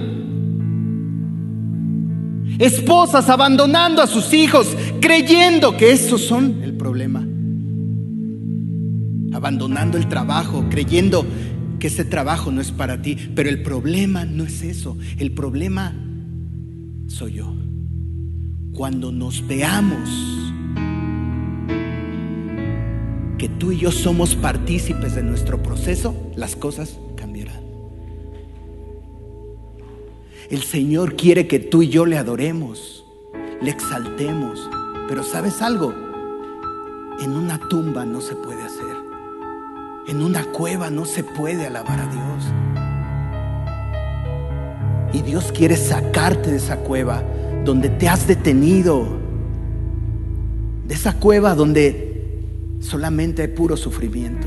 Esposas 2.59 3.29
abandonando 3.29 4.03
a 4.03 4.07
sus 4.07 4.33
hijos, 4.33 4.77
creyendo 5.01 5.77
que 5.77 5.93
esos 5.93 6.23
son 6.23 6.63
el 6.63 6.75
problema. 6.75 7.27
Abandonando 9.33 9.99
el 9.99 10.09
trabajo, 10.09 10.65
creyendo 10.71 11.27
que 11.81 11.89
ese 11.89 12.05
trabajo 12.05 12.53
no 12.53 12.61
es 12.61 12.71
para 12.71 13.03
ti. 13.03 13.17
Pero 13.35 13.49
el 13.49 13.63
problema 13.63 14.25
no 14.25 14.45
es 14.45 14.63
eso. 14.63 14.97
El 15.19 15.33
problema 15.33 15.95
soy 17.09 17.35
yo. 17.35 17.55
Cuando 18.73 19.13
nos 19.13 19.47
veamos 19.47 20.09
que 23.39 23.49
tú 23.49 23.73
y 23.73 23.79
yo 23.79 23.91
somos 23.91 24.35
partícipes 24.37 25.15
de 25.15 25.23
nuestro 25.23 25.63
proceso, 25.63 26.15
las 26.37 26.57
cosas 26.57 26.99
cambiarán. 27.17 27.63
El 30.51 30.63
Señor 30.63 31.17
quiere 31.17 31.47
que 31.47 31.59
tú 31.59 31.83
y 31.83 31.89
yo 31.89 32.07
le 32.07 32.19
adoremos, 32.19 33.05
le 33.61 33.71
exaltemos, 33.71 34.69
pero 35.09 35.23
¿sabes 35.25 35.63
algo? 35.63 35.93
En 37.21 37.31
una 37.31 37.59
tumba 37.69 38.05
no 38.05 38.21
se 38.21 38.35
puede 38.37 38.63
hacer. 38.63 38.97
En 40.07 40.21
una 40.21 40.45
cueva 40.45 40.91
no 40.91 41.07
se 41.07 41.25
puede 41.25 41.67
alabar 41.67 42.01
a 42.01 42.07
Dios. 42.07 42.45
Y 45.15 45.23
Dios 45.23 45.51
quiere 45.53 45.77
sacarte 45.77 46.51
de 46.51 46.57
esa 46.57 46.77
cueva 46.79 47.23
donde 47.65 47.89
te 47.89 48.09
has 48.09 48.27
detenido. 48.27 49.07
De 50.87 50.95
esa 50.95 51.15
cueva 51.15 51.55
donde 51.55 52.04
solamente 52.85 53.41
hay 53.41 53.49
puro 53.49 53.79
sufrimiento 53.79 54.47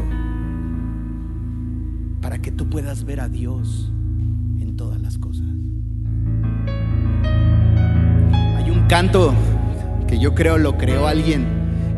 para 2.21 2.39
que 2.39 2.52
tú 2.52 2.69
puedas 2.69 3.04
ver 3.04 3.19
a 3.19 3.30
Dios 3.30 3.91
en 4.60 4.76
todas 4.78 5.02
las 5.02 5.17
cosas. 5.17 5.47
Hay 8.58 8.69
un 8.69 8.86
canto 8.88 9.34
que 10.08 10.19
yo 10.19 10.36
creo 10.36 10.60
lo 10.60 10.78
creó 10.78 11.08
alguien 11.08 11.47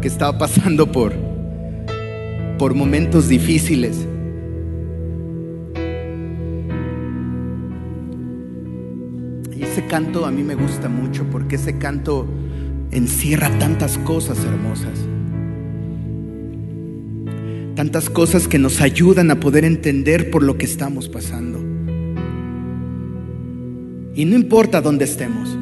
que 0.02 0.08
estaba 0.08 0.38
pasando 0.38 0.91
por 0.91 1.13
por 2.58 2.73
momentos 2.73 3.28
difíciles. 3.28 4.08
Y 9.56 9.63
ese 9.63 9.86
canto 9.88 10.25
a 10.25 10.32
mí 10.32 10.43
me 10.43 10.56
gusta 10.56 10.88
mucho 10.88 11.25
porque 11.25 11.56
ese 11.58 11.78
canto 11.78 12.25
encierra 12.91 13.49
tantas 13.60 13.97
cosas 13.99 14.43
hermosas 14.45 15.10
tantas 17.80 18.10
cosas 18.10 18.50
que 18.50 18.60
nos 18.60 18.82
ayudan 18.82 19.32
a 19.32 19.39
poder 19.39 19.63
entender 19.63 20.30
por 20.32 20.44
lo 20.44 20.58
que 20.58 20.65
estamos 20.65 21.08
pasando. 21.08 21.60
Y 24.13 24.26
no 24.26 24.36
importa 24.36 24.82
dónde 24.82 25.06
estemos, 25.06 25.58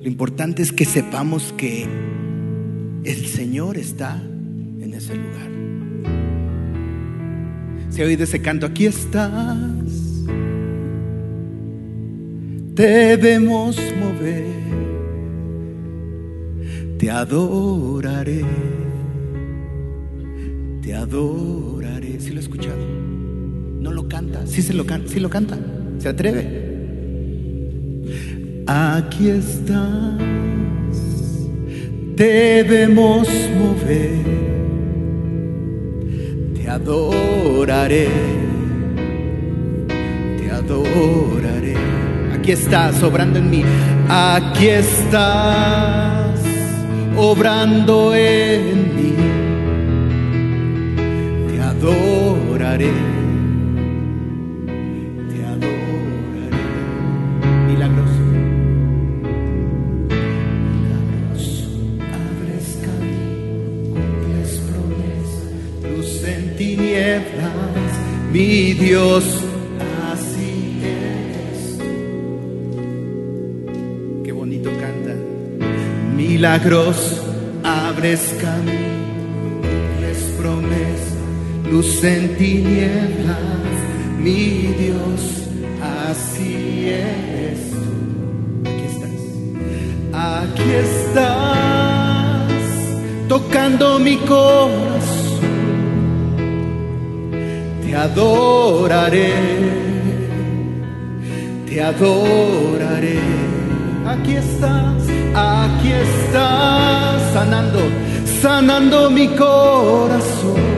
lo 0.00 0.08
importante 0.08 0.62
es 0.62 0.70
que 0.70 0.84
sepamos 0.84 1.52
que 1.56 1.84
el 3.02 3.26
Señor 3.26 3.76
está 3.76 4.22
en 4.22 4.94
ese 4.94 5.16
lugar. 5.16 5.50
Se 7.88 8.04
ha 8.04 8.06
oído 8.06 8.22
ese 8.22 8.40
canto, 8.40 8.66
aquí 8.66 8.86
estás, 8.86 10.22
debemos 12.76 13.76
mover, 13.98 14.44
te 16.98 17.10
adoraré 17.10 18.44
te 20.82 20.94
adoraré. 20.94 22.20
Si 22.20 22.30
lo 22.30 22.36
he 22.36 22.42
escuchado? 22.42 22.76
No 23.80 23.92
lo 23.92 24.08
canta. 24.08 24.46
Sí 24.46 24.62
se 24.62 24.74
lo. 24.74 24.84
Sí 25.06 25.20
lo 25.20 25.28
canta. 25.30 25.58
Se 25.98 26.08
atreve. 26.08 26.70
Aquí 28.66 29.28
estás. 29.28 30.18
Debemos 32.16 33.28
mover. 33.58 34.24
Te 36.54 36.68
adoraré. 36.68 38.08
Te 40.38 40.50
adoraré. 40.50 41.74
Aquí 42.34 42.52
estás 42.52 43.02
obrando 43.02 43.38
en 43.38 43.50
mí. 43.50 43.62
Aquí 44.08 44.68
estás 44.68 46.40
obrando 47.16 48.14
en 48.14 48.96
mí. 48.96 49.29
Adoraré. 51.80 52.92
Te 55.30 55.38
adoraré. 55.46 56.64
Milagroso. 57.68 58.22
Milagroso. 60.74 61.68
Abres 62.20 62.68
camino, 62.84 63.94
cumples 63.94 64.50
promesas, 64.68 65.52
luz 65.96 66.12
en 66.24 66.44
tinieblas, 66.58 67.92
mi 68.30 68.74
Dios. 68.74 69.24
Así 70.12 70.52
eres 70.84 71.60
tú. 71.78 71.88
Qué 74.22 74.32
bonito 74.32 74.68
canta. 74.68 75.14
Milagroso, 76.14 77.24
abres 77.64 78.34
camino, 78.38 78.89
luz 81.70 82.02
en 82.02 82.36
tinieblas, 82.36 83.38
mi 84.18 84.74
Dios, 84.80 85.20
así 86.08 86.88
eres 86.88 87.70
tú. 87.70 88.68
Aquí 88.68 88.84
estás. 88.92 89.20
Aquí 90.12 90.70
estás, 90.86 92.52
tocando 93.28 93.98
mi 94.00 94.16
corazón. 94.16 95.50
Te 97.84 97.96
adoraré, 97.96 99.32
te 101.68 101.82
adoraré. 101.82 103.20
Aquí 104.06 104.34
estás, 104.34 105.02
aquí 105.34 105.92
estás, 105.92 107.32
sanando, 107.32 107.80
sanando 108.42 109.10
mi 109.10 109.28
corazón. 109.28 110.69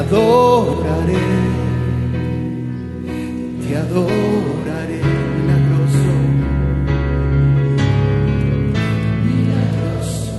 Adoraré, 0.00 1.26
te 3.60 3.76
adoraré, 3.76 5.02
milagroso. 5.36 6.12
Milagroso, 9.26 10.38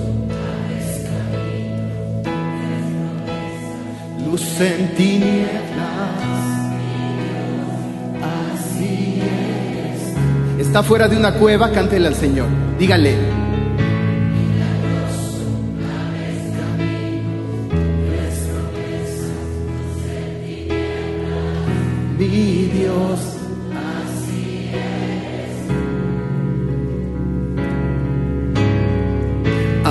luz 4.26 4.60
en 4.60 4.94
tinieblas. 4.96 5.52
Así 8.20 9.22
es. 10.58 10.66
Está 10.66 10.82
fuera 10.82 11.06
de 11.06 11.16
una 11.16 11.34
cueva, 11.34 11.70
cántele 11.70 12.08
al 12.08 12.16
Señor. 12.16 12.48
Dígale. 12.80 13.41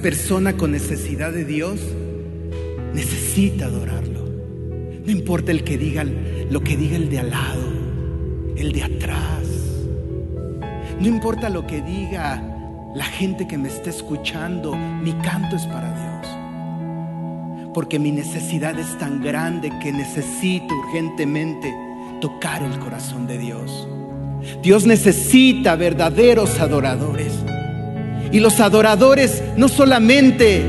persona 0.00 0.56
con 0.56 0.72
necesidad 0.72 1.32
de 1.32 1.44
Dios 1.44 1.80
necesita 2.94 3.66
adorarlo. 3.66 4.26
No 5.04 5.10
importa 5.10 5.52
el 5.52 5.62
que 5.64 5.78
diga 5.78 6.04
lo 6.04 6.60
que 6.62 6.76
diga 6.76 6.96
el 6.96 7.10
de 7.10 7.18
al 7.18 7.30
lado, 7.30 7.62
el 8.56 8.72
de 8.72 8.82
atrás. 8.82 9.46
No 11.00 11.06
importa 11.06 11.48
lo 11.48 11.66
que 11.66 11.80
diga 11.82 12.42
la 12.94 13.04
gente 13.04 13.46
que 13.46 13.58
me 13.58 13.68
está 13.68 13.90
escuchando, 13.90 14.74
mi 14.74 15.12
canto 15.12 15.56
es 15.56 15.66
para 15.66 15.88
Dios. 15.88 17.70
Porque 17.72 17.98
mi 17.98 18.10
necesidad 18.10 18.78
es 18.78 18.98
tan 18.98 19.22
grande 19.22 19.70
que 19.82 19.92
necesito 19.92 20.74
urgentemente 20.74 21.72
tocar 22.20 22.62
el 22.62 22.78
corazón 22.78 23.26
de 23.26 23.38
Dios. 23.38 23.88
Dios 24.62 24.86
necesita 24.86 25.76
verdaderos 25.76 26.58
adoradores. 26.58 27.32
Y 28.32 28.40
los 28.40 28.60
adoradores 28.60 29.42
no 29.56 29.68
solamente 29.68 30.62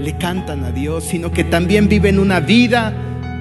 le 0.00 0.16
cantan 0.18 0.64
a 0.64 0.72
Dios, 0.72 1.04
sino 1.04 1.32
que 1.32 1.44
también 1.44 1.88
viven 1.88 2.18
una 2.18 2.40
vida 2.40 2.92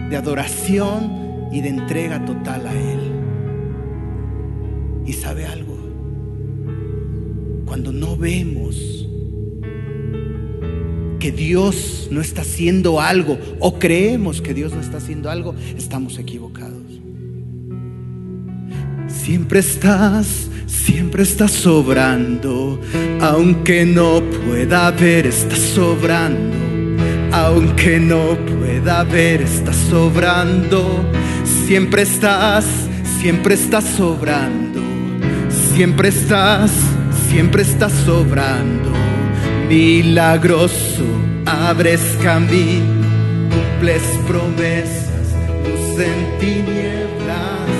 de 0.09 0.15
adoración 0.15 1.49
y 1.51 1.61
de 1.61 1.69
entrega 1.69 2.23
total 2.25 2.67
a 2.67 2.73
Él. 2.73 2.99
Y 5.05 5.13
sabe 5.13 5.45
algo, 5.45 5.77
cuando 7.65 7.91
no 7.91 8.15
vemos 8.17 9.07
que 11.19 11.31
Dios 11.31 12.07
no 12.11 12.19
está 12.19 12.41
haciendo 12.41 12.99
algo 12.99 13.37
o 13.59 13.77
creemos 13.77 14.41
que 14.41 14.53
Dios 14.53 14.73
no 14.73 14.81
está 14.81 14.97
haciendo 14.97 15.29
algo, 15.29 15.55
estamos 15.77 16.17
equivocados. 16.17 16.81
Siempre 19.07 19.59
estás, 19.59 20.49
siempre 20.71 21.23
estás 21.23 21.51
sobrando, 21.51 22.79
aunque 23.19 23.85
no 23.85 24.21
pueda 24.21 24.91
ver, 24.91 25.27
estás 25.27 25.59
sobrando. 25.59 26.57
Aunque 27.33 27.99
no 27.99 28.37
pueda 28.45 29.03
ver, 29.03 29.41
estás 29.41 29.75
sobrando. 29.89 31.05
Siempre 31.65 32.03
estás, 32.03 32.65
siempre 33.19 33.55
estás 33.55 33.83
sobrando. 33.83 34.81
Siempre 35.73 36.09
estás, 36.09 36.71
siempre 37.29 37.61
estás 37.61 37.93
sobrando. 38.05 38.91
Milagroso, 39.69 41.05
abres 41.45 42.01
camino, 42.21 43.07
cumples 43.49 44.03
promesas, 44.27 45.27
luz 45.63 45.99
en 45.99 46.39
tinieblas. 46.39 47.70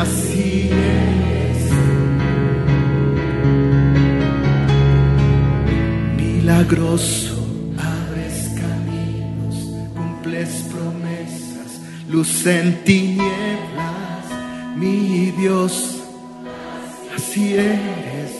Así 0.00 0.70
es. 0.70 1.72
Milagroso, 6.16 7.34
abres 7.76 8.48
caminos, 8.54 9.56
cumples 9.96 10.48
promesas, 10.70 11.80
luz 12.08 12.46
en 12.46 12.84
tinieblas, 12.84 14.24
mi 14.76 15.32
Dios, 15.32 16.00
así 17.16 17.54
eres. 17.54 18.38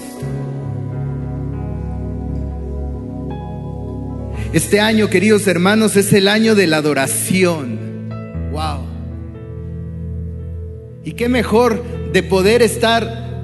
Este 4.53 4.81
año, 4.81 5.11
queridos 5.11 5.49
hermanos, 5.49 5.97
es 5.97 6.13
el 6.13 6.29
año 6.29 6.55
de 6.55 6.69
la 6.69 6.77
adoración. 6.77 7.78
Y 11.09 11.13
qué 11.13 11.31
mejor 11.31 11.83
de 12.13 12.23
poder 12.23 12.61
estar 12.61 13.41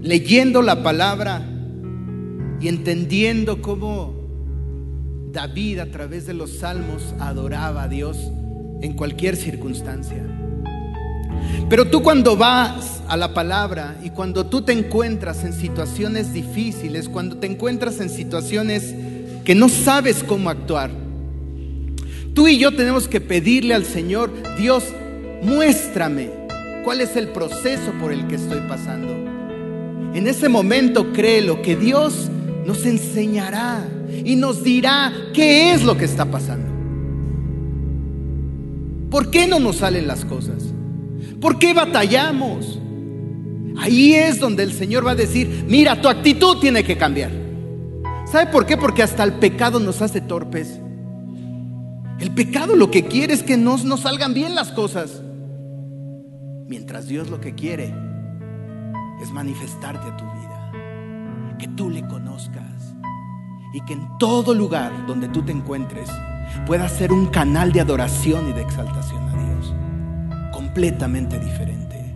leyendo 0.00 0.62
la 0.62 0.82
palabra 0.82 1.46
y 2.62 2.68
entendiendo 2.68 3.60
cómo 3.60 4.14
David 5.30 5.80
a 5.80 5.90
través 5.90 6.26
de 6.26 6.32
los 6.32 6.50
salmos 6.50 7.14
adoraba 7.20 7.82
a 7.82 7.88
Dios 7.88 8.16
en 8.80 8.94
cualquier 8.94 9.36
circunstancia. 9.36 10.24
Pero 11.68 11.90
tú 11.90 12.02
cuando 12.02 12.38
vas 12.38 13.02
a 13.06 13.18
la 13.18 13.34
palabra 13.34 14.00
y 14.02 14.08
cuando 14.08 14.46
tú 14.46 14.62
te 14.62 14.72
encuentras 14.72 15.44
en 15.44 15.52
situaciones 15.52 16.32
difíciles, 16.32 17.10
cuando 17.10 17.36
te 17.36 17.48
encuentras 17.48 18.00
en 18.00 18.08
situaciones 18.08 18.94
que 19.44 19.54
no 19.54 19.68
sabes 19.68 20.24
cómo 20.24 20.48
actuar, 20.48 20.90
tú 22.32 22.48
y 22.48 22.56
yo 22.56 22.74
tenemos 22.74 23.08
que 23.08 23.20
pedirle 23.20 23.74
al 23.74 23.84
Señor, 23.84 24.32
Dios, 24.58 24.84
muéstrame 25.42 26.37
cuál 26.84 27.00
es 27.00 27.16
el 27.16 27.28
proceso 27.28 27.92
por 28.00 28.12
el 28.12 28.26
que 28.26 28.36
estoy 28.36 28.60
pasando. 28.68 29.12
En 30.14 30.26
ese 30.26 30.48
momento 30.48 31.12
créelo 31.12 31.62
que 31.62 31.76
Dios 31.76 32.28
nos 32.64 32.84
enseñará 32.86 33.86
y 34.24 34.36
nos 34.36 34.62
dirá 34.62 35.12
qué 35.32 35.72
es 35.72 35.82
lo 35.82 35.96
que 35.96 36.04
está 36.04 36.26
pasando. 36.26 36.66
¿Por 39.10 39.30
qué 39.30 39.46
no 39.46 39.58
nos 39.58 39.76
salen 39.76 40.06
las 40.06 40.24
cosas? 40.24 40.64
¿Por 41.40 41.58
qué 41.58 41.72
batallamos? 41.72 42.78
Ahí 43.78 44.14
es 44.14 44.40
donde 44.40 44.64
el 44.64 44.72
Señor 44.72 45.06
va 45.06 45.12
a 45.12 45.14
decir, 45.14 45.64
mira, 45.68 46.00
tu 46.00 46.08
actitud 46.08 46.58
tiene 46.58 46.84
que 46.84 46.98
cambiar. 46.98 47.30
¿Sabe 48.30 48.50
por 48.50 48.66
qué? 48.66 48.76
Porque 48.76 49.02
hasta 49.02 49.24
el 49.24 49.34
pecado 49.34 49.80
nos 49.80 50.02
hace 50.02 50.20
torpes. 50.20 50.80
El 52.18 52.32
pecado 52.32 52.74
lo 52.74 52.90
que 52.90 53.04
quiere 53.04 53.32
es 53.32 53.42
que 53.42 53.56
no 53.56 53.78
nos 53.78 54.00
salgan 54.00 54.34
bien 54.34 54.54
las 54.54 54.72
cosas. 54.72 55.22
Mientras 56.68 57.08
Dios 57.08 57.28
lo 57.30 57.40
que 57.40 57.54
quiere 57.54 57.94
es 59.22 59.30
manifestarte 59.32 60.06
a 60.06 60.14
tu 60.18 60.26
vida, 60.26 60.70
que 61.58 61.66
tú 61.66 61.88
le 61.88 62.06
conozcas 62.06 62.94
y 63.72 63.80
que 63.86 63.94
en 63.94 64.06
todo 64.18 64.52
lugar 64.52 65.06
donde 65.06 65.30
tú 65.30 65.42
te 65.42 65.50
encuentres 65.50 66.10
pueda 66.66 66.86
ser 66.90 67.10
un 67.10 67.28
canal 67.28 67.72
de 67.72 67.80
adoración 67.80 68.50
y 68.50 68.52
de 68.52 68.60
exaltación 68.60 69.26
a 69.30 69.32
Dios, 69.32 69.74
completamente 70.52 71.38
diferente. 71.38 72.14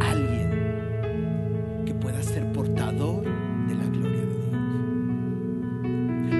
Alguien 0.00 1.84
que 1.86 1.94
pueda 1.94 2.20
ser 2.20 2.50
portador 2.50 3.22
de 3.68 3.76
la 3.76 3.84
gloria 3.84 4.22
de 4.22 4.26
Dios. 4.26 4.50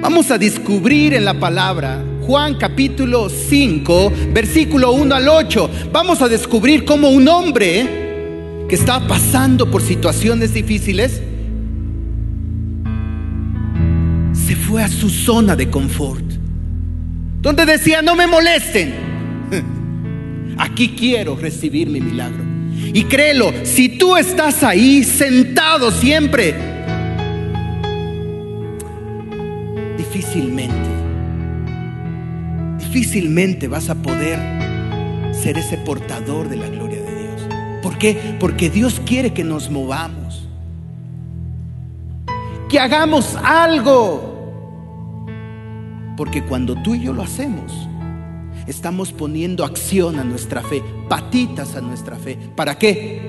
Vamos 0.02 0.32
a 0.32 0.38
descubrir 0.38 1.14
en 1.14 1.24
la 1.24 1.38
palabra 1.38 2.02
Juan 2.26 2.56
capítulo 2.56 3.28
5, 3.28 4.12
versículo 4.32 4.90
1 4.90 5.14
al 5.14 5.28
8. 5.28 5.70
Vamos 5.92 6.20
a 6.22 6.28
descubrir 6.28 6.84
cómo 6.84 7.08
un 7.10 7.28
hombre 7.28 8.66
que 8.68 8.74
estaba 8.74 9.06
pasando 9.06 9.70
por 9.70 9.80
situaciones 9.80 10.52
difíciles, 10.52 11.22
se 14.32 14.56
fue 14.56 14.82
a 14.82 14.88
su 14.88 15.08
zona 15.08 15.54
de 15.54 15.70
confort, 15.70 16.24
donde 17.40 17.64
decía, 17.64 18.02
no 18.02 18.16
me 18.16 18.26
molesten, 18.26 18.92
aquí 20.58 20.96
quiero 20.98 21.36
recibir 21.36 21.88
mi 21.88 22.00
milagro. 22.00 22.44
Y 22.92 23.04
créelo, 23.04 23.52
si 23.62 23.90
tú 23.90 24.16
estás 24.16 24.64
ahí 24.64 25.04
sentado 25.04 25.92
siempre, 25.92 26.54
difícilmente, 29.96 30.75
difícilmente 32.96 33.68
vas 33.68 33.90
a 33.90 33.94
poder 33.96 34.38
ser 35.34 35.58
ese 35.58 35.76
portador 35.76 36.48
de 36.48 36.56
la 36.56 36.70
gloria 36.70 37.02
de 37.02 37.24
Dios. 37.24 37.42
¿Por 37.82 37.98
qué? 37.98 38.34
Porque 38.40 38.70
Dios 38.70 39.02
quiere 39.04 39.34
que 39.34 39.44
nos 39.44 39.70
movamos, 39.70 40.48
que 42.70 42.80
hagamos 42.80 43.36
algo. 43.44 44.48
Porque 46.16 46.42
cuando 46.42 46.74
tú 46.82 46.94
y 46.94 47.02
yo 47.02 47.12
lo 47.12 47.22
hacemos, 47.22 47.70
estamos 48.66 49.12
poniendo 49.12 49.66
acción 49.66 50.18
a 50.18 50.24
nuestra 50.24 50.62
fe, 50.62 50.82
patitas 51.06 51.76
a 51.76 51.82
nuestra 51.82 52.16
fe. 52.16 52.38
¿Para 52.56 52.78
qué? 52.78 53.20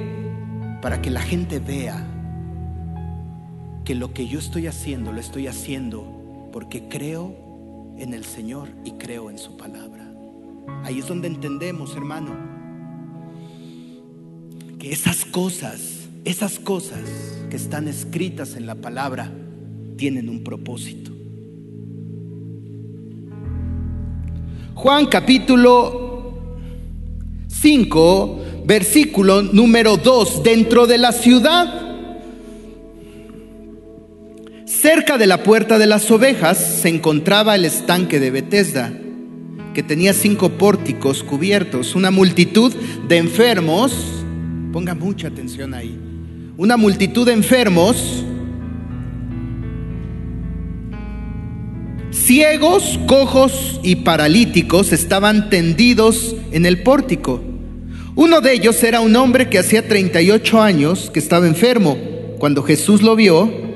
Para 0.81 1.01
que 1.01 1.09
la 1.09 1.21
gente 1.21 1.59
vea 1.59 2.07
que 3.83 3.95
lo 3.95 4.13
que 4.13 4.29
yo 4.29 4.39
estoy 4.39 4.67
haciendo 4.67 5.11
lo 5.11 5.19
estoy 5.19 5.47
haciendo 5.47 6.49
porque 6.53 6.87
creo 6.87 7.46
en 7.99 8.13
el 8.13 8.23
Señor 8.25 8.69
y 8.85 8.91
creo 8.91 9.29
en 9.29 9.37
su 9.37 9.57
palabra. 9.57 10.11
Ahí 10.83 10.99
es 10.99 11.07
donde 11.07 11.27
entendemos, 11.27 11.95
hermano, 11.95 12.35
que 14.79 14.91
esas 14.91 15.25
cosas, 15.25 16.07
esas 16.25 16.59
cosas 16.59 16.99
que 17.49 17.55
están 17.55 17.87
escritas 17.87 18.55
en 18.55 18.65
la 18.65 18.75
palabra 18.75 19.31
tienen 19.97 20.29
un 20.29 20.43
propósito. 20.43 21.11
Juan 24.75 25.07
capítulo 25.07 26.07
5, 27.47 28.39
versículo 28.65 29.41
número 29.41 29.97
2, 29.97 30.43
dentro 30.43 30.85
de 30.85 30.99
la 30.99 31.11
ciudad, 31.11 31.86
cerca 34.87 35.17
de 35.17 35.27
la 35.27 35.43
puerta 35.43 35.77
de 35.77 35.85
las 35.85 36.09
ovejas, 36.11 36.57
se 36.57 36.87
encontraba 36.87 37.55
el 37.55 37.65
estanque 37.65 38.21
de 38.21 38.31
Bethesda, 38.31 38.93
que 39.73 39.83
tenía 39.83 40.13
cinco 40.13 40.47
pórticos 40.51 41.23
cubiertos, 41.23 41.93
una 41.93 42.09
multitud 42.09 42.73
de 43.05 43.17
enfermos, 43.17 43.91
ponga 44.71 44.95
mucha 44.95 45.27
atención 45.27 45.73
ahí, 45.73 45.99
una 46.55 46.77
multitud 46.77 47.25
de 47.25 47.33
enfermos, 47.33 48.23
Ciegos, 52.13 52.97
cojos 53.07 53.81
y 53.83 53.97
paralíticos 53.97 54.93
estaban 54.93 55.49
tendidos 55.49 56.33
en 56.51 56.65
el 56.65 56.81
pórtico. 56.81 57.43
Uno 58.15 58.39
de 58.39 58.53
ellos 58.53 58.81
era 58.83 59.01
un 59.01 59.17
hombre 59.17 59.49
que 59.49 59.59
hacía 59.59 59.85
38 59.85 60.61
años 60.61 61.09
que 61.13 61.19
estaba 61.19 61.45
enfermo. 61.45 61.97
Cuando 62.39 62.63
Jesús 62.63 63.01
lo 63.01 63.17
vio 63.17 63.66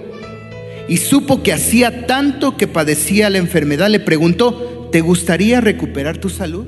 y 0.92 0.98
supo 0.98 1.42
que 1.42 1.54
hacía 1.54 2.06
tanto 2.06 2.58
que 2.58 2.68
padecía 2.68 3.30
la 3.30 3.38
enfermedad, 3.38 3.90
le 3.90 4.02
preguntó, 4.02 4.90
¿te 4.92 5.00
gustaría 5.00 5.62
recuperar 5.62 6.18
tu 6.18 6.28
salud? 6.28 6.66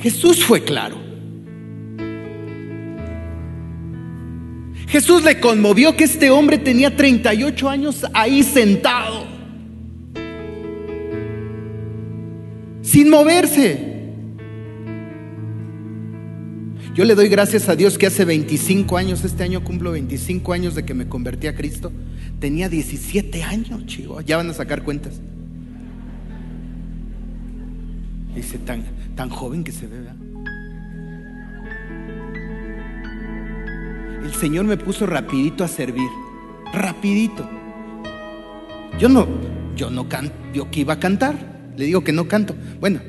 Jesús 0.00 0.44
fue 0.44 0.64
claro. 0.64 0.96
Jesús 4.88 5.22
le 5.22 5.38
conmovió 5.38 5.96
que 5.96 6.02
este 6.02 6.32
hombre 6.32 6.58
tenía 6.58 6.96
38 6.96 7.68
años 7.68 8.04
ahí 8.12 8.42
sentado, 8.42 9.24
sin 12.82 13.08
moverse. 13.08 13.91
Yo 16.94 17.06
le 17.06 17.14
doy 17.14 17.28
gracias 17.28 17.70
a 17.70 17.76
Dios 17.76 17.96
que 17.96 18.06
hace 18.06 18.26
25 18.26 18.98
años, 18.98 19.24
este 19.24 19.42
año 19.42 19.64
cumplo 19.64 19.92
25 19.92 20.52
años 20.52 20.74
de 20.74 20.84
que 20.84 20.92
me 20.92 21.08
convertí 21.08 21.46
a 21.46 21.54
Cristo. 21.54 21.90
Tenía 22.38 22.68
17 22.68 23.42
años, 23.42 23.86
chico. 23.86 24.20
Ya 24.20 24.36
van 24.36 24.50
a 24.50 24.54
sacar 24.54 24.82
cuentas. 24.82 25.20
Dice, 28.34 28.58
tan, 28.58 28.84
tan 29.14 29.30
joven 29.30 29.64
que 29.64 29.72
se 29.72 29.86
ve, 29.86 30.00
¿verdad? 30.00 30.16
el 34.24 34.32
Señor 34.34 34.64
me 34.64 34.76
puso 34.76 35.06
rapidito 35.06 35.64
a 35.64 35.68
servir, 35.68 36.08
rapidito. 36.72 37.48
Yo 38.98 39.08
no, 39.08 39.26
yo 39.76 39.90
no 39.90 40.08
canto, 40.08 40.34
yo 40.54 40.70
que 40.70 40.80
iba 40.80 40.94
a 40.94 40.98
cantar, 41.00 41.34
le 41.76 41.86
digo 41.86 42.04
que 42.04 42.12
no 42.12 42.28
canto. 42.28 42.54
Bueno, 42.80 43.00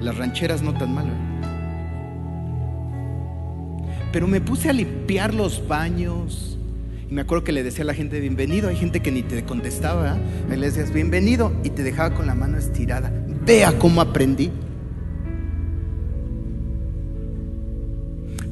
las 0.00 0.16
rancheras 0.16 0.62
no 0.62 0.74
tan 0.74 0.94
mal. 0.94 1.29
Pero 4.12 4.26
me 4.26 4.40
puse 4.40 4.68
a 4.68 4.72
limpiar 4.72 5.34
los 5.34 5.66
baños. 5.66 6.58
Y 7.08 7.14
me 7.14 7.22
acuerdo 7.22 7.44
que 7.44 7.52
le 7.52 7.62
decía 7.62 7.84
a 7.84 7.86
la 7.86 7.94
gente, 7.94 8.20
bienvenido. 8.20 8.68
Hay 8.68 8.76
gente 8.76 9.00
que 9.00 9.12
ni 9.12 9.22
te 9.22 9.44
contestaba. 9.44 10.16
Me 10.48 10.56
le 10.56 10.66
decías, 10.66 10.92
bienvenido. 10.92 11.52
Y 11.62 11.70
te 11.70 11.82
dejaba 11.82 12.14
con 12.14 12.26
la 12.26 12.34
mano 12.34 12.58
estirada. 12.58 13.12
Vea 13.46 13.78
cómo 13.78 14.00
aprendí. 14.00 14.50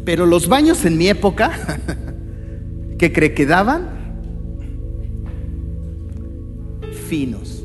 Pero 0.04 0.26
los 0.26 0.48
baños 0.48 0.84
en 0.84 0.96
mi 0.96 1.08
época, 1.08 1.50
¿qué 2.98 3.12
cree 3.12 3.34
que 3.34 3.44
daban? 3.44 3.88
Finos. 7.08 7.64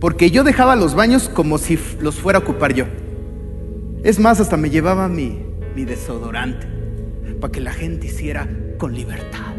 Porque 0.00 0.30
yo 0.30 0.44
dejaba 0.44 0.76
los 0.76 0.94
baños 0.94 1.28
como 1.28 1.58
si 1.58 1.78
los 2.00 2.14
fuera 2.14 2.38
a 2.38 2.42
ocupar 2.42 2.72
yo. 2.72 2.86
Es 4.04 4.18
más, 4.18 4.40
hasta 4.40 4.56
me 4.56 4.70
llevaba 4.70 5.08
mi, 5.08 5.47
mi 5.74 5.84
desodorante 5.84 6.66
para 7.40 7.52
que 7.52 7.60
la 7.60 7.72
gente 7.72 8.06
hiciera 8.06 8.48
con 8.78 8.94
libertad. 8.94 9.54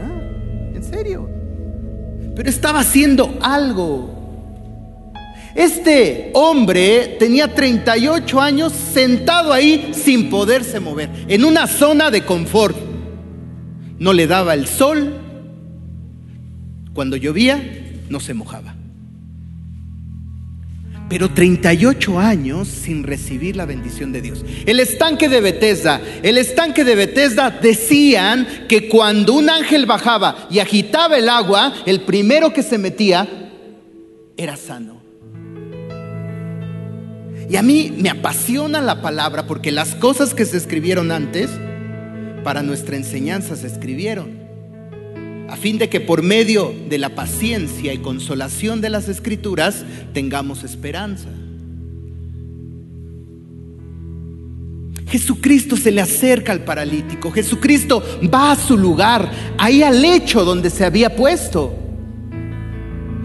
¿Ah? 0.00 0.74
¿En 0.74 0.82
serio? 0.82 1.28
Pero 2.34 2.48
estaba 2.48 2.80
haciendo 2.80 3.38
algo 3.40 4.20
este 5.54 6.30
hombre 6.34 7.16
tenía 7.18 7.52
38 7.52 8.40
años 8.40 8.72
sentado 8.72 9.52
ahí 9.52 9.90
sin 9.92 10.30
poderse 10.30 10.78
mover, 10.78 11.10
en 11.28 11.44
una 11.44 11.66
zona 11.66 12.10
de 12.10 12.24
confort. 12.24 12.76
No 13.98 14.12
le 14.12 14.26
daba 14.26 14.54
el 14.54 14.66
sol, 14.66 15.18
cuando 16.94 17.16
llovía 17.16 17.60
no 18.08 18.20
se 18.20 18.34
mojaba. 18.34 18.74
Pero 21.10 21.28
38 21.28 22.20
años 22.20 22.68
sin 22.68 23.02
recibir 23.02 23.56
la 23.56 23.66
bendición 23.66 24.12
de 24.12 24.22
Dios. 24.22 24.44
El 24.64 24.78
estanque 24.78 25.28
de 25.28 25.40
Bethesda, 25.40 26.00
el 26.22 26.38
estanque 26.38 26.84
de 26.84 26.94
Bethesda 26.94 27.50
decían 27.50 28.46
que 28.68 28.88
cuando 28.88 29.34
un 29.34 29.50
ángel 29.50 29.86
bajaba 29.86 30.46
y 30.48 30.60
agitaba 30.60 31.18
el 31.18 31.28
agua, 31.28 31.74
el 31.84 32.02
primero 32.02 32.52
que 32.52 32.62
se 32.62 32.78
metía 32.78 33.28
era 34.36 34.56
sano. 34.56 35.02
Y 37.50 37.56
a 37.56 37.62
mí 37.62 37.92
me 37.98 38.08
apasiona 38.08 38.80
la 38.80 39.02
palabra 39.02 39.48
porque 39.48 39.72
las 39.72 39.96
cosas 39.96 40.32
que 40.32 40.46
se 40.46 40.56
escribieron 40.56 41.10
antes, 41.10 41.50
para 42.44 42.62
nuestra 42.62 42.94
enseñanza 42.94 43.56
se 43.56 43.66
escribieron, 43.66 44.39
a 45.50 45.56
fin 45.56 45.78
de 45.78 45.88
que 45.88 46.00
por 46.00 46.22
medio 46.22 46.72
de 46.88 46.96
la 46.96 47.08
paciencia 47.16 47.92
y 47.92 47.98
consolación 47.98 48.80
de 48.80 48.88
las 48.88 49.08
escrituras 49.08 49.84
tengamos 50.14 50.62
esperanza. 50.62 51.28
Jesucristo 55.08 55.76
se 55.76 55.90
le 55.90 56.00
acerca 56.00 56.52
al 56.52 56.62
paralítico, 56.62 57.32
Jesucristo 57.32 58.00
va 58.32 58.52
a 58.52 58.56
su 58.56 58.78
lugar, 58.78 59.28
ahí 59.58 59.82
al 59.82 60.00
lecho 60.00 60.44
donde 60.44 60.70
se 60.70 60.84
había 60.84 61.16
puesto. 61.16 61.74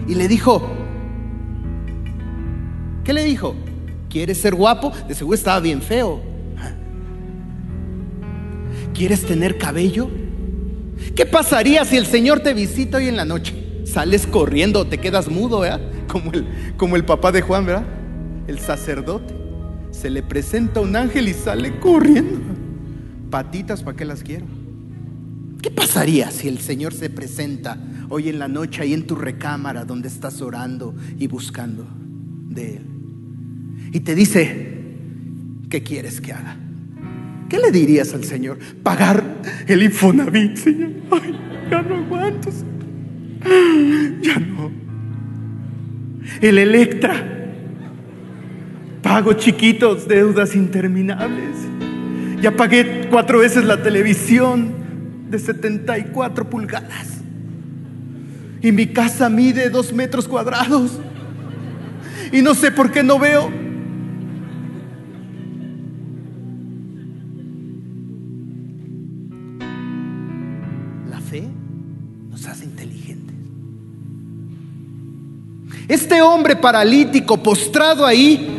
Y 0.08 0.16
le 0.16 0.26
dijo, 0.26 0.68
¿qué 3.04 3.12
le 3.12 3.22
dijo? 3.22 3.54
¿Quieres 4.10 4.38
ser 4.38 4.56
guapo? 4.56 4.92
De 5.06 5.14
seguro 5.14 5.36
estaba 5.36 5.60
bien 5.60 5.80
feo. 5.80 6.20
¿Quieres 8.92 9.24
tener 9.24 9.58
cabello? 9.58 10.25
¿Qué 11.14 11.26
pasaría 11.26 11.84
si 11.84 11.96
el 11.96 12.06
Señor 12.06 12.40
te 12.40 12.54
visita 12.54 12.98
hoy 12.98 13.08
en 13.08 13.16
la 13.16 13.24
noche? 13.24 13.54
Sales 13.84 14.26
corriendo, 14.26 14.86
te 14.86 14.98
quedas 14.98 15.28
mudo, 15.28 15.60
¿verdad? 15.60 15.80
Como 16.08 16.32
el, 16.32 16.46
como 16.76 16.96
el 16.96 17.04
papá 17.04 17.32
de 17.32 17.42
Juan, 17.42 17.66
¿verdad? 17.66 17.86
El 18.46 18.58
sacerdote 18.58 19.34
se 19.90 20.10
le 20.10 20.22
presenta 20.22 20.80
un 20.80 20.94
ángel 20.94 21.28
y 21.28 21.34
sale 21.34 21.78
corriendo. 21.78 22.38
Patitas, 23.30 23.82
¿para 23.82 23.96
qué 23.96 24.04
las 24.04 24.22
quiero? 24.22 24.46
¿Qué 25.62 25.70
pasaría 25.70 26.30
si 26.30 26.48
el 26.48 26.58
Señor 26.58 26.94
se 26.94 27.10
presenta 27.10 27.78
hoy 28.08 28.28
en 28.28 28.38
la 28.38 28.46
noche 28.46 28.82
ahí 28.82 28.92
en 28.92 29.06
tu 29.06 29.16
recámara 29.16 29.84
donde 29.84 30.08
estás 30.08 30.40
orando 30.40 30.94
y 31.18 31.26
buscando 31.26 31.86
de 32.48 32.76
Él? 32.76 32.86
Y 33.92 34.00
te 34.00 34.14
dice, 34.14 34.94
¿qué 35.70 35.82
quieres 35.82 36.20
que 36.20 36.32
haga? 36.32 36.65
¿Qué 37.48 37.58
le 37.58 37.70
dirías 37.70 38.12
al 38.14 38.24
Señor? 38.24 38.58
Pagar 38.82 39.22
el 39.66 39.82
Infonavit, 39.82 40.56
Señor. 40.56 40.90
Ay, 41.10 41.38
ya 41.70 41.82
no 41.82 41.96
aguanto. 41.96 42.50
Ya 44.20 44.38
no. 44.38 44.72
El 46.40 46.58
Electra 46.58 47.36
Pago 49.06 49.34
chiquitos, 49.34 50.08
deudas 50.08 50.56
interminables. 50.56 51.56
Ya 52.42 52.50
pagué 52.56 53.06
cuatro 53.08 53.38
veces 53.38 53.64
la 53.64 53.80
televisión 53.80 54.74
de 55.30 55.38
74 55.38 56.50
pulgadas. 56.50 57.20
Y 58.62 58.72
mi 58.72 58.88
casa 58.88 59.30
mide 59.30 59.70
dos 59.70 59.92
metros 59.92 60.26
cuadrados. 60.26 60.98
Y 62.32 62.42
no 62.42 62.54
sé 62.54 62.72
por 62.72 62.90
qué 62.90 63.04
no 63.04 63.20
veo. 63.20 63.48
Este 75.96 76.20
hombre 76.20 76.56
paralítico 76.56 77.42
postrado 77.42 78.04
ahí 78.04 78.56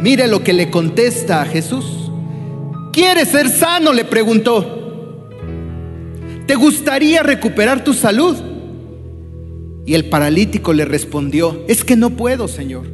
Mire 0.00 0.26
lo 0.26 0.42
que 0.42 0.54
le 0.54 0.70
contesta 0.70 1.42
a 1.42 1.46
Jesús. 1.46 2.10
¿Quieres 2.90 3.28
ser 3.28 3.50
sano? 3.50 3.92
Le 3.92 4.04
preguntó. 4.04 5.30
¿Te 6.46 6.54
gustaría 6.54 7.22
recuperar 7.22 7.84
tu 7.84 7.92
salud? 7.92 8.36
Y 9.86 9.92
el 9.92 10.10
paralítico 10.10 10.72
le 10.72 10.86
respondió, 10.86 11.62
es 11.68 11.84
que 11.84 11.96
no 11.96 12.10
puedo, 12.10 12.48
Señor, 12.48 12.86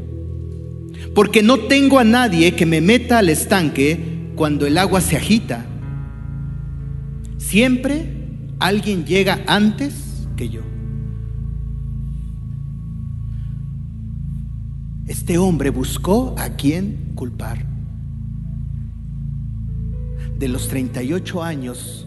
porque 1.15 1.43
no 1.43 1.59
tengo 1.59 2.01
a 2.01 2.05
nadie 2.05 2.57
que 2.57 2.67
me 2.67 2.81
meta 2.81 3.19
al 3.19 3.29
estanque 3.29 4.33
cuando 4.35 4.67
el 4.67 4.79
agua 4.79 5.01
se 5.01 5.17
agita. 5.17 5.65
Siempre 7.39 8.07
alguien 8.59 9.05
llega 9.05 9.41
antes 9.47 9.95
que 10.37 10.49
yo. 10.49 10.61
Este 15.11 15.39
hombre 15.39 15.71
buscó 15.71 16.37
a 16.39 16.51
quién 16.51 17.11
culpar. 17.17 17.67
De 20.39 20.47
los 20.47 20.69
38 20.69 21.43
años 21.43 22.07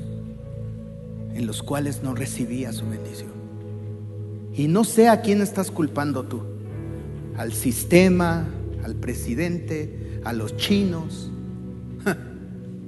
en 1.34 1.46
los 1.46 1.64
cuales 1.64 2.02
no 2.02 2.16
recibía 2.16 2.72
su 2.72 2.88
bendición. 2.88 3.34
Y 4.56 4.70
no 4.70 4.86
sé 4.86 5.10
a 5.10 5.20
quién 5.20 5.42
estás 5.42 5.70
culpando 5.70 6.24
tú. 6.24 6.44
Al 7.36 7.52
sistema, 7.52 8.48
al 8.86 8.96
presidente, 8.96 10.22
a 10.24 10.32
los 10.32 10.56
chinos. 10.56 11.30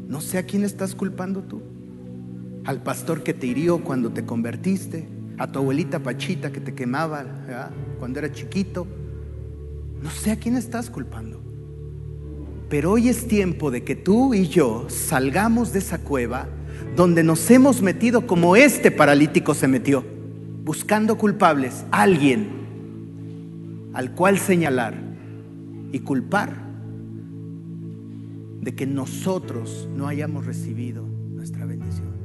No 0.08 0.22
sé 0.22 0.38
a 0.38 0.44
quién 0.44 0.64
estás 0.64 0.96
culpando 0.96 1.42
tú. 1.42 1.62
Al 2.64 2.82
pastor 2.84 3.22
que 3.22 3.34
te 3.34 3.48
hirió 3.48 3.84
cuando 3.84 4.12
te 4.12 4.24
convertiste, 4.24 5.10
a 5.38 5.52
tu 5.52 5.60
abuelita 5.60 6.00
Pachita 6.00 6.54
que 6.54 6.62
te 6.62 6.74
quemaba 6.74 7.26
cuando 8.00 8.20
era 8.20 8.32
chiquito 8.32 8.88
no 10.02 10.10
sé 10.12 10.32
a 10.32 10.36
quién 10.38 10.56
estás 10.56 10.90
culpando. 10.90 11.42
Pero 12.70 12.92
hoy 12.92 13.10
es 13.10 13.28
tiempo 13.28 13.72
de 13.72 13.84
que 13.84 13.96
tú 13.96 14.34
y 14.34 14.48
yo 14.48 14.88
salgamos 14.90 15.72
de 15.72 15.80
esa 15.80 16.00
cueva 16.00 16.48
donde 16.96 17.24
nos 17.24 17.50
hemos 17.52 17.82
metido 17.82 18.26
como 18.26 18.56
este 18.56 18.92
paralítico 18.92 19.54
se 19.54 19.68
metió, 19.68 20.04
buscando 20.64 21.18
culpables, 21.18 21.86
alguien 21.92 22.66
al 23.94 24.12
cual 24.12 24.40
señalar 24.40 24.96
y 25.92 26.00
culpar 26.00 26.66
de 28.62 28.76
que 28.76 28.86
nosotros 28.86 29.88
no 29.96 30.08
hayamos 30.08 30.46
recibido 30.46 31.06
nuestra 31.06 31.66
bendición. 31.66 32.16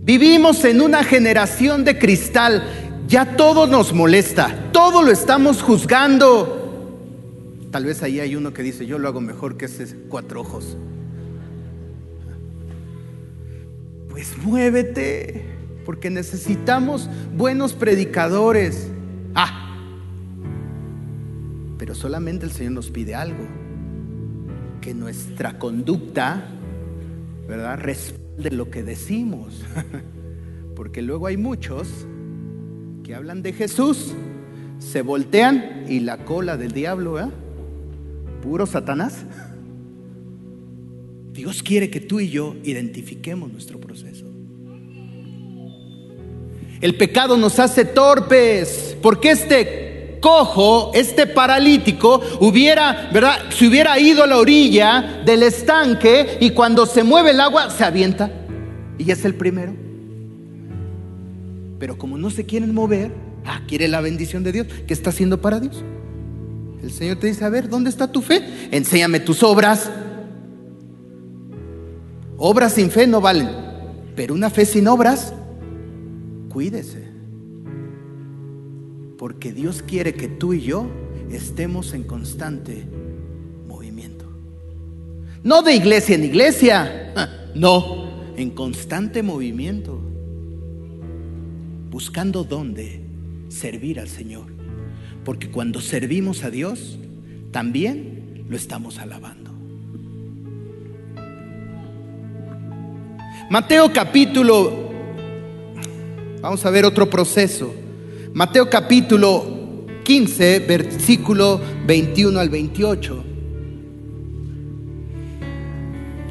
Vivimos 0.00 0.64
en 0.64 0.80
una 0.80 1.02
generación 1.02 1.84
de 1.84 1.98
cristal 1.98 2.62
ya 3.08 3.36
todo 3.36 3.66
nos 3.66 3.92
molesta, 3.92 4.70
todo 4.72 5.02
lo 5.02 5.10
estamos 5.10 5.62
juzgando. 5.62 6.62
Tal 7.70 7.84
vez 7.84 8.02
ahí 8.02 8.20
hay 8.20 8.36
uno 8.36 8.52
que 8.52 8.62
dice, 8.62 8.86
yo 8.86 8.98
lo 8.98 9.08
hago 9.08 9.20
mejor 9.20 9.56
que 9.56 9.66
ese 9.66 9.94
cuatro 10.08 10.40
ojos. 10.40 10.76
Pues 14.08 14.36
muévete, 14.38 15.44
porque 15.84 16.10
necesitamos 16.10 17.08
buenos 17.36 17.74
predicadores. 17.74 18.88
Ah, 19.34 19.76
pero 21.78 21.94
solamente 21.94 22.46
el 22.46 22.52
Señor 22.52 22.72
nos 22.72 22.90
pide 22.90 23.14
algo, 23.14 23.46
que 24.80 24.94
nuestra 24.94 25.58
conducta, 25.58 26.48
¿verdad?, 27.46 27.78
responde 27.78 28.50
lo 28.50 28.70
que 28.70 28.82
decimos. 28.82 29.62
Porque 30.74 31.00
luego 31.00 31.26
hay 31.26 31.38
muchos 31.38 32.06
que 33.06 33.14
hablan 33.14 33.40
de 33.40 33.52
Jesús 33.52 34.14
se 34.80 35.00
voltean 35.02 35.84
y 35.88 36.00
la 36.00 36.24
cola 36.24 36.56
del 36.56 36.72
diablo, 36.72 37.20
¿eh? 37.20 37.28
Puro 38.42 38.66
Satanás. 38.66 39.24
Dios 41.30 41.62
quiere 41.62 41.88
que 41.88 42.00
tú 42.00 42.18
y 42.18 42.30
yo 42.30 42.56
identifiquemos 42.64 43.52
nuestro 43.52 43.78
proceso. 43.78 44.26
El 46.80 46.96
pecado 46.96 47.36
nos 47.36 47.60
hace 47.60 47.84
torpes, 47.84 48.96
porque 49.00 49.30
este 49.30 50.18
cojo, 50.20 50.90
este 50.92 51.28
paralítico, 51.28 52.20
hubiera, 52.40 53.08
¿verdad? 53.12 53.50
Se 53.50 53.68
hubiera 53.68 54.00
ido 54.00 54.24
a 54.24 54.26
la 54.26 54.38
orilla 54.38 55.22
del 55.24 55.44
estanque 55.44 56.38
y 56.40 56.50
cuando 56.50 56.86
se 56.86 57.04
mueve 57.04 57.30
el 57.30 57.40
agua 57.40 57.70
se 57.70 57.84
avienta 57.84 58.32
y 58.98 59.12
es 59.12 59.24
el 59.24 59.36
primero. 59.36 59.85
Pero 61.78 61.98
como 61.98 62.16
no 62.16 62.30
se 62.30 62.46
quieren 62.46 62.74
mover, 62.74 63.12
ah, 63.44 63.62
quiere 63.66 63.88
la 63.88 64.00
bendición 64.00 64.42
de 64.42 64.52
Dios. 64.52 64.66
¿Qué 64.86 64.94
está 64.94 65.10
haciendo 65.10 65.40
para 65.40 65.60
Dios? 65.60 65.84
El 66.82 66.90
Señor 66.90 67.18
te 67.18 67.26
dice, 67.26 67.44
a 67.44 67.48
ver, 67.48 67.68
¿dónde 67.68 67.90
está 67.90 68.10
tu 68.10 68.22
fe? 68.22 68.42
Enséñame 68.70 69.20
tus 69.20 69.42
obras. 69.42 69.90
Obras 72.38 72.74
sin 72.74 72.90
fe 72.90 73.06
no 73.06 73.20
valen, 73.20 73.48
pero 74.14 74.34
una 74.34 74.50
fe 74.50 74.66
sin 74.66 74.86
obras, 74.88 75.32
cuídese. 76.50 77.08
Porque 79.16 79.52
Dios 79.52 79.82
quiere 79.82 80.14
que 80.14 80.28
tú 80.28 80.52
y 80.52 80.60
yo 80.60 80.86
estemos 81.30 81.94
en 81.94 82.04
constante 82.04 82.84
movimiento. 83.66 84.26
No 85.42 85.62
de 85.62 85.74
iglesia 85.74 86.14
en 86.14 86.24
iglesia, 86.24 87.12
no, 87.54 88.34
en 88.36 88.50
constante 88.50 89.22
movimiento 89.22 90.15
buscando 91.96 92.44
dónde 92.44 93.00
servir 93.48 93.98
al 93.98 94.08
Señor. 94.08 94.48
Porque 95.24 95.50
cuando 95.50 95.80
servimos 95.80 96.44
a 96.44 96.50
Dios, 96.50 96.98
también 97.52 98.44
lo 98.50 98.54
estamos 98.54 98.98
alabando. 98.98 99.50
Mateo 103.48 103.90
capítulo, 103.94 104.90
vamos 106.42 106.66
a 106.66 106.70
ver 106.70 106.84
otro 106.84 107.08
proceso. 107.08 107.74
Mateo 108.34 108.68
capítulo 108.68 109.86
15, 110.04 110.58
versículo 110.68 111.58
21 111.86 112.38
al 112.38 112.50
28. 112.50 113.24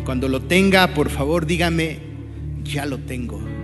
Cuando 0.05 0.29
lo 0.29 0.43
tenga, 0.43 0.93
por 0.93 1.09
favor, 1.09 1.47
dígame, 1.47 1.97
ya 2.63 2.85
lo 2.85 2.99
tengo. 2.99 3.54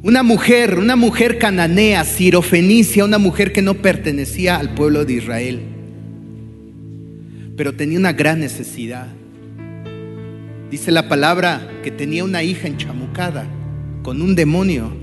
Una 0.00 0.22
mujer, 0.22 0.78
una 0.78 0.94
mujer 0.94 1.38
cananea, 1.38 2.04
sirofenicia, 2.04 3.04
una 3.04 3.18
mujer 3.18 3.52
que 3.52 3.62
no 3.62 3.74
pertenecía 3.74 4.56
al 4.56 4.72
pueblo 4.74 5.04
de 5.04 5.14
Israel, 5.14 5.60
pero 7.56 7.74
tenía 7.74 7.98
una 7.98 8.12
gran 8.12 8.38
necesidad. 8.38 9.08
Dice 10.70 10.92
la 10.92 11.08
palabra 11.08 11.68
que 11.82 11.90
tenía 11.90 12.22
una 12.22 12.44
hija 12.44 12.68
enchamucada 12.68 13.46
con 14.04 14.22
un 14.22 14.36
demonio. 14.36 14.96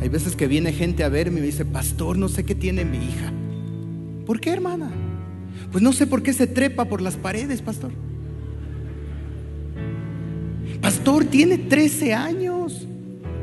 Hay 0.00 0.08
veces 0.08 0.34
que 0.34 0.48
viene 0.48 0.72
gente 0.72 1.04
a 1.04 1.08
verme 1.08 1.38
y 1.38 1.40
me 1.42 1.46
dice, 1.46 1.64
pastor, 1.64 2.18
no 2.18 2.28
sé 2.28 2.44
qué 2.44 2.56
tiene 2.56 2.84
mi 2.84 2.96
hija. 2.96 3.32
¿Por 4.26 4.40
qué, 4.40 4.50
hermana? 4.50 4.90
Pues 5.70 5.84
no 5.84 5.92
sé 5.92 6.08
por 6.08 6.24
qué 6.24 6.32
se 6.32 6.48
trepa 6.48 6.86
por 6.86 7.00
las 7.00 7.14
paredes, 7.14 7.62
pastor. 7.62 7.92
Pastor, 10.80 11.26
tiene 11.26 11.58
13 11.58 12.14
años. 12.14 12.86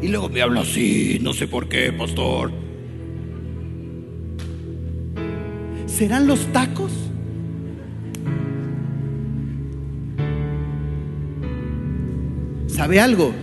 Y 0.02 0.08
luego 0.08 0.30
me 0.30 0.42
habla 0.42 0.62
así, 0.62 1.20
no 1.22 1.34
sé 1.34 1.48
por 1.48 1.70
qué, 1.70 1.92
pastor. 1.92 2.52
¿Serán 5.86 6.28
los 6.28 6.40
tacos? 6.52 6.92
¿Sabe 12.68 13.00
algo? 13.00 13.34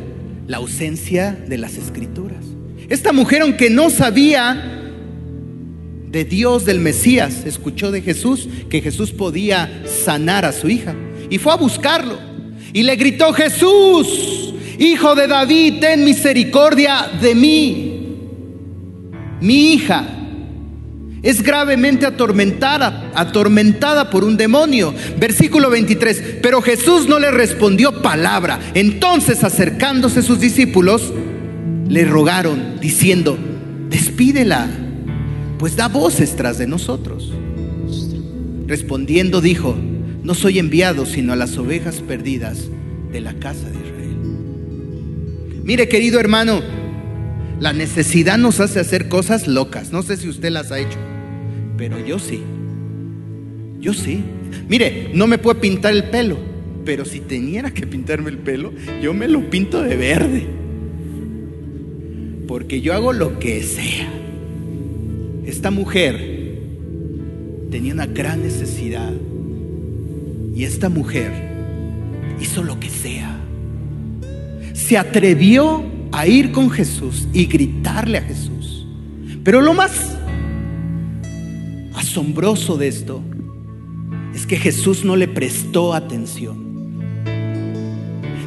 La 0.47 0.59
ausencia 0.59 1.32
de 1.32 1.59
las 1.59 1.76
escrituras. 1.76 2.45
Esta 2.88 3.12
mujer, 3.12 3.42
aunque 3.42 3.70
no 3.70 3.90
sabía 3.90 4.92
de 6.09 6.24
Dios, 6.24 6.64
del 6.64 6.78
Mesías, 6.78 7.45
escuchó 7.45 7.90
de 7.90 8.03
Jesús 8.03 8.49
que 8.68 8.80
Jesús 8.80 9.11
podía 9.11 9.82
sanar 9.86 10.45
a 10.45 10.53
su 10.53 10.68
hija 10.68 10.95
y 11.30 11.38
fue 11.38 11.53
a 11.53 11.57
buscarlo 11.57 12.34
y 12.75 12.83
le 12.83 12.97
gritó, 12.97 13.33
Jesús, 13.33 14.53
hijo 14.81 15.14
de 15.14 15.29
David, 15.29 15.75
ten 15.81 16.05
misericordia 16.05 17.09
de 17.22 17.35
mí. 17.37 18.18
Mi 19.41 19.75
hija 19.75 20.05
es 21.22 21.41
gravemente 21.41 22.05
atormentada, 22.05 23.12
atormentada 23.14 24.11
por 24.11 24.25
un 24.25 24.37
demonio. 24.37 24.93
Versículo 25.18 25.70
23, 25.70 26.39
pero 26.43 26.61
Jesús 26.61 27.09
no 27.09 27.20
le 27.20 27.31
respondió 27.31 28.03
palabra. 28.03 28.59
Entonces 28.75 29.45
acercándose 29.45 30.20
sus 30.20 30.41
discípulos, 30.41 31.12
le 31.89 32.05
rogaron, 32.05 32.81
diciendo, 32.81 33.39
despídela, 33.89 34.66
pues 35.61 35.77
da 35.77 35.87
voces 35.87 36.35
tras 36.35 36.59
de 36.59 36.66
nosotros. 36.66 37.33
Respondiendo 38.66 39.41
dijo, 39.41 39.77
no 40.25 40.35
soy 40.35 40.59
enviado 40.59 41.07
sino 41.07 41.35
a 41.35 41.37
las 41.37 41.57
ovejas 41.59 42.01
perdidas 42.01 42.68
de 43.12 43.20
la 43.20 43.35
casa 43.35 43.68
de 43.68 43.77
Israel. 43.77 44.16
Mire, 45.62 45.87
querido 45.87 46.18
hermano, 46.18 46.62
la 47.61 47.72
necesidad 47.72 48.39
nos 48.39 48.59
hace 48.59 48.81
hacer 48.81 49.09
cosas 49.09 49.47
locas. 49.47 49.93
No 49.93 50.03
sé 50.03 50.16
si 50.16 50.29
usted 50.29 50.51
las 50.51 50.72
ha 50.72 50.81
hecho, 50.81 50.99
pero 51.77 52.05
yo 52.05 52.18
sí. 52.18 52.41
Yo 53.81 53.93
sí. 53.93 54.25
Mire, 54.68 55.11
no 55.12 55.27
me 55.27 55.39
puedo 55.39 55.61
pintar 55.61 55.93
el 55.93 56.05
pelo, 56.05 56.39
pero 56.87 57.05
si 57.05 57.20
teniera 57.20 57.70
que 57.70 57.87
pintarme 57.87 58.31
el 58.31 58.39
pelo, 58.39 58.72
yo 59.03 59.12
me 59.12 59.29
lo 59.29 59.49
pinto 59.51 59.83
de 59.83 59.97
verde. 59.97 60.47
Porque 62.49 62.81
yo 62.81 62.95
hago 62.95 63.12
lo 63.12 63.39
que 63.39 63.62
sea. 63.62 64.11
Esta 65.45 65.70
mujer 65.70 66.59
tenía 67.70 67.93
una 67.93 68.07
gran 68.07 68.43
necesidad 68.43 69.12
y 70.55 70.64
esta 70.64 70.88
mujer 70.88 71.32
hizo 72.40 72.62
lo 72.62 72.78
que 72.78 72.88
sea. 72.88 73.40
Se 74.72 74.96
atrevió 74.96 75.84
a 76.12 76.26
ir 76.26 76.52
con 76.52 76.70
Jesús 76.70 77.26
y 77.32 77.46
gritarle 77.46 78.18
a 78.18 78.22
Jesús. 78.22 78.86
Pero 79.42 79.61
lo 79.61 79.74
más 79.74 80.16
asombroso 81.94 82.76
de 82.76 82.88
esto 82.88 83.22
es 84.34 84.46
que 84.46 84.57
Jesús 84.57 85.05
no 85.05 85.16
le 85.16 85.26
prestó 85.26 85.92
atención. 85.92 86.62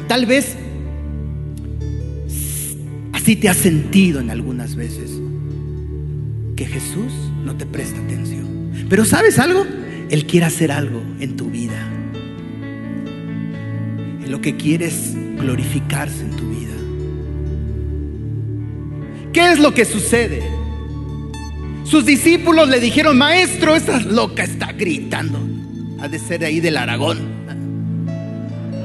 Tal 0.08 0.24
vez 0.24 0.56
así 3.12 3.36
te 3.36 3.48
has 3.50 3.58
sentido 3.58 4.20
en 4.20 4.30
algunas 4.30 4.74
veces 4.74 5.10
que 6.56 6.64
Jesús 6.64 7.12
no 7.44 7.54
te 7.56 7.66
presta 7.66 8.00
atención. 8.00 8.72
Pero 8.88 9.04
¿sabes 9.04 9.38
algo? 9.38 9.66
Él 10.10 10.26
quiere 10.26 10.46
hacer 10.46 10.72
algo 10.72 11.02
en 11.20 11.36
tu 11.36 11.50
vida 11.50 11.97
lo 14.28 14.40
que 14.40 14.56
quieres 14.56 15.14
glorificarse 15.36 16.20
en 16.20 16.30
tu 16.30 16.48
vida. 16.48 16.74
¿Qué 19.32 19.52
es 19.52 19.58
lo 19.58 19.72
que 19.72 19.84
sucede? 19.84 20.42
Sus 21.84 22.04
discípulos 22.04 22.68
le 22.68 22.80
dijeron, 22.80 23.16
maestro, 23.16 23.74
esta 23.74 23.98
loca 24.00 24.44
está 24.44 24.72
gritando. 24.72 25.38
Ha 26.00 26.08
de 26.08 26.18
ser 26.18 26.44
ahí 26.44 26.60
del 26.60 26.76
Aragón. 26.76 27.18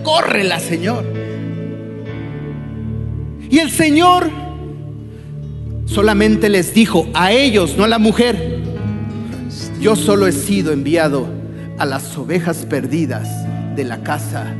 Córrela, 0.04 0.60
Señor. 0.60 1.06
Y 3.50 3.60
el 3.60 3.70
Señor 3.72 4.30
solamente 5.86 6.50
les 6.50 6.74
dijo 6.74 7.08
a 7.14 7.32
ellos, 7.32 7.76
no 7.78 7.84
a 7.84 7.88
la 7.88 8.00
mujer, 8.00 8.60
yo 9.80 9.96
solo 9.96 10.28
he 10.28 10.32
sido 10.32 10.72
enviado 10.72 11.28
a 11.78 11.86
las 11.86 12.18
ovejas 12.18 12.66
perdidas 12.66 13.28
de 13.76 13.84
la 13.84 14.02
casa 14.02 14.56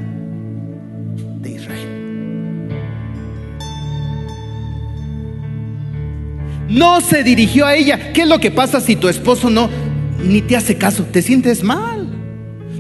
No 6.74 7.02
se 7.02 7.24
dirigió 7.24 7.68
a 7.68 7.76
ella. 7.76 8.14
¿Qué 8.14 8.24
es 8.24 8.28
lo 8.28 8.40
que 8.40 8.50
pasa 8.50 8.82
si 8.82 8.96
tu 8.96 9.08
esposo 9.08 9.52
no 9.52 9.70
ni 10.24 10.42
te 10.42 10.58
hace 10.58 10.76
caso? 10.76 11.04
Te 11.04 11.22
sientes 11.22 11.64
mal. 11.64 12.10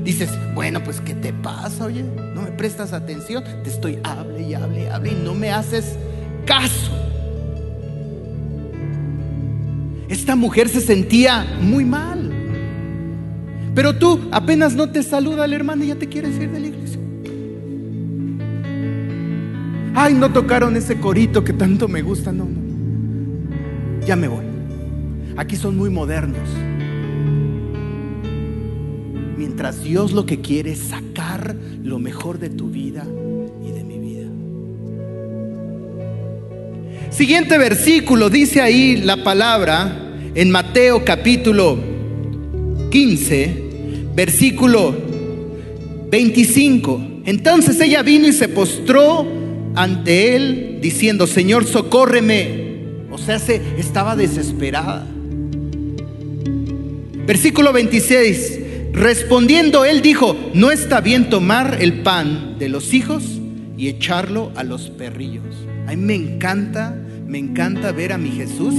Dices, 0.04 0.32
bueno, 0.56 0.84
pues 0.84 1.00
¿qué 1.00 1.14
te 1.14 1.32
pasa? 1.32 1.86
Oye, 1.86 2.04
no 2.34 2.41
me 2.41 2.52
prestas 2.52 2.91
atención. 2.91 3.44
Te 3.64 3.70
estoy 3.70 4.00
hable 4.04 4.41
y 4.41 4.56
hable 4.56 4.86
y 4.86 4.88
hable 4.88 5.12
y 5.12 5.16
no 5.24 5.36
me 5.36 5.52
haces 5.52 5.96
caso. 6.48 6.91
Esta 10.10 10.36
mujer 10.36 10.70
se 10.70 10.82
sentía 10.82 11.46
muy 11.62 11.86
mal. 11.86 12.32
Pero 13.76 13.96
tú 13.96 14.28
apenas 14.32 14.74
no 14.74 14.89
te 14.89 15.04
saluda 15.04 15.46
el 15.46 15.54
hermano 15.54 15.84
y 15.84 15.89
ya 15.89 15.96
te 15.96 16.10
quieres 16.10 16.36
ir 16.41 16.50
de 16.50 16.60
la 16.60 16.68
iglesia. 16.68 17.00
Ay, 19.94 20.16
no 20.16 20.32
tocaron 20.34 20.76
ese 20.76 21.00
corito 21.00 21.44
que 21.44 21.54
tanto 21.54 21.88
me 21.88 22.02
gusta, 22.02 22.32
no, 22.32 22.46
no 22.46 22.62
ya 24.06 24.16
me 24.16 24.28
voy. 24.28 24.43
Aquí 25.38 25.56
son 25.56 25.78
muy 25.78 25.89
modernos. 25.89 26.47
Mientras 29.38 29.84
Dios 29.84 30.12
lo 30.12 30.26
que 30.26 30.41
quiere 30.41 30.72
es 30.72 30.80
sacar 30.80 31.56
lo 31.84 31.99
mejor 31.99 32.39
de 32.39 32.49
tu 32.49 32.70
vida 32.70 33.06
y 33.66 33.72
de 33.72 33.84
mi 33.84 33.99
vida. 33.99 34.30
Siguiente 37.10 37.58
versículo, 37.58 38.30
dice 38.30 38.62
ahí 38.62 38.97
la 38.97 39.24
palabra 39.24 40.20
en 40.36 40.51
Mateo 40.51 41.04
capítulo 41.06 41.78
15, 42.91 43.64
versículo 44.16 44.95
25. 46.10 47.08
Entonces 47.26 47.80
ella 47.80 48.04
vino 48.04 48.28
y 48.28 48.34
se 48.34 48.49
postró 48.49 49.26
ante 49.76 50.36
él 50.36 50.80
diciendo, 50.82 51.26
Señor, 51.26 51.66
socórreme. 51.66 52.62
O 53.14 53.18
sea, 53.20 53.38
se 53.38 53.80
estaba 53.80 54.16
desesperada. 54.16 55.05
Versículo 57.28 57.72
26. 57.72 58.59
Respondiendo 58.91 59.86
él 59.86 60.01
dijo, 60.01 60.36
no 60.53 60.72
está 60.72 60.99
bien 60.99 61.30
tomar 61.30 61.78
el 61.80 62.01
pan 62.01 62.57
de 62.57 62.70
los 62.70 62.93
hijos 62.93 63.39
y 63.78 63.88
echarlo 63.88 64.51
a 64.55 64.64
los 64.64 64.89
perrillos. 64.89 65.55
A 65.88 65.91
mí 65.91 65.97
me 65.97 66.16
encanta, 66.16 66.95
me 67.28 67.38
encanta 67.38 67.91
ver 67.91 68.14
a 68.14 68.18
mi 68.18 68.32
Jesús 68.32 68.74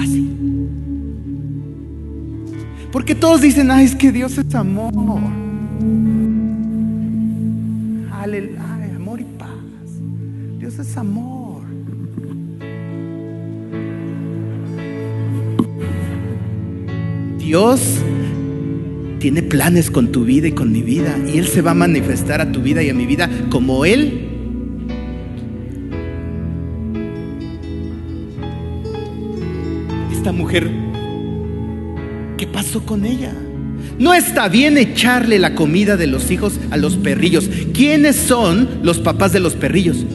así. 0.00 0.28
Porque 2.90 3.14
todos 3.14 3.40
dicen, 3.40 3.70
ay, 3.70 3.84
es 3.84 3.94
que 3.94 4.10
Dios 4.10 4.36
es 4.36 4.52
amor. 4.54 4.92
Aleluya, 8.12 8.96
amor 8.96 9.20
y 9.20 9.24
paz. 9.38 9.48
Dios 10.58 10.78
es 10.78 10.96
amor. 10.96 11.49
Dios 17.50 17.80
tiene 19.18 19.42
planes 19.42 19.90
con 19.90 20.12
tu 20.12 20.24
vida 20.24 20.46
y 20.46 20.52
con 20.52 20.70
mi 20.70 20.82
vida. 20.82 21.18
Y 21.26 21.38
Él 21.38 21.48
se 21.48 21.62
va 21.62 21.72
a 21.72 21.74
manifestar 21.74 22.40
a 22.40 22.52
tu 22.52 22.62
vida 22.62 22.80
y 22.80 22.90
a 22.90 22.94
mi 22.94 23.06
vida 23.06 23.28
como 23.50 23.84
Él. 23.84 24.28
Esta 30.12 30.30
mujer, 30.30 30.70
¿qué 32.38 32.46
pasó 32.46 32.86
con 32.86 33.04
ella? 33.04 33.34
No 33.98 34.14
está 34.14 34.46
bien 34.46 34.78
echarle 34.78 35.40
la 35.40 35.56
comida 35.56 35.96
de 35.96 36.06
los 36.06 36.30
hijos 36.30 36.60
a 36.70 36.76
los 36.76 36.98
perrillos. 36.98 37.50
¿Quiénes 37.74 38.14
son 38.14 38.78
los 38.84 39.00
papás 39.00 39.32
de 39.32 39.40
los 39.40 39.56
perrillos? 39.56 40.06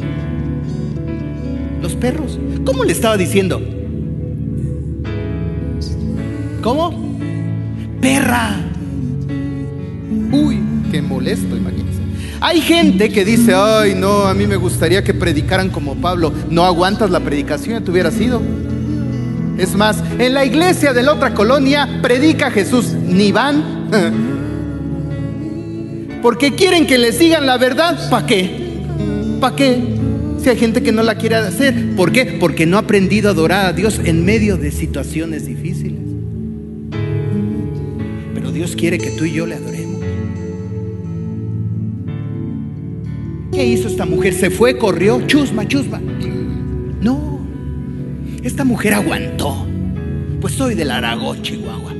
Los 1.81 1.95
perros. 1.95 2.39
¿Cómo 2.63 2.85
le 2.85 2.93
estaba 2.93 3.17
diciendo? 3.17 3.61
¿Cómo? 6.61 7.04
Perra. 8.05 8.55
Uy, 10.31 10.59
qué 10.91 11.01
molesto, 11.01 11.57
imagínense. 11.57 12.01
Hay 12.39 12.61
gente 12.61 13.09
que 13.09 13.25
dice, 13.25 13.55
ay, 13.55 13.95
no, 13.95 14.27
a 14.27 14.35
mí 14.35 14.45
me 14.45 14.57
gustaría 14.57 15.03
que 15.03 15.15
predicaran 15.15 15.71
como 15.71 15.95
Pablo. 15.95 16.31
No 16.51 16.65
aguantas 16.65 17.09
la 17.09 17.21
predicación, 17.21 17.83
te 17.83 17.89
hubiera 17.89 18.11
sido. 18.11 18.43
Es 19.57 19.73
más, 19.73 20.03
en 20.19 20.35
la 20.35 20.45
iglesia 20.45 20.93
de 20.93 21.01
la 21.01 21.13
otra 21.13 21.33
colonia 21.33 21.99
predica 22.03 22.51
Jesús, 22.51 22.91
ni 22.91 23.31
van. 23.31 23.89
Porque 26.21 26.53
quieren 26.53 26.85
que 26.85 26.99
les 26.99 27.17
digan 27.17 27.47
la 27.47 27.57
verdad, 27.57 28.07
¿para 28.11 28.27
qué? 28.27 28.83
¿Para 29.39 29.55
qué? 29.55 29.81
Si 30.43 30.47
hay 30.47 30.57
gente 30.57 30.83
que 30.83 30.91
no 30.91 31.01
la 31.01 31.15
quiere 31.15 31.37
hacer. 31.37 31.95
¿Por 31.95 32.11
qué? 32.11 32.37
Porque 32.39 32.67
no 32.67 32.77
ha 32.77 32.81
aprendido 32.81 33.29
a 33.29 33.31
adorar 33.31 33.65
a 33.65 33.73
Dios 33.73 33.99
en 34.03 34.25
medio 34.25 34.57
de 34.57 34.71
situaciones 34.71 35.47
difíciles. 35.47 36.04
Dios 38.55 38.75
quiere 38.77 38.97
que 38.97 39.11
tú 39.11 39.25
y 39.25 39.33
yo 39.33 39.45
le 39.45 39.55
adoremos. 39.55 40.01
¿Qué 43.51 43.65
hizo 43.65 43.89
esta 43.89 44.05
mujer? 44.05 44.33
Se 44.33 44.49
fue, 44.49 44.77
corrió, 44.77 45.27
chusma, 45.27 45.67
chusma. 45.67 45.99
No, 47.01 47.41
esta 48.43 48.63
mujer 48.63 48.93
aguantó. 48.93 49.67
Pues 50.39 50.53
soy 50.53 50.73
del 50.73 50.91
Aragón, 50.91 51.41
Chihuahua. 51.41 51.93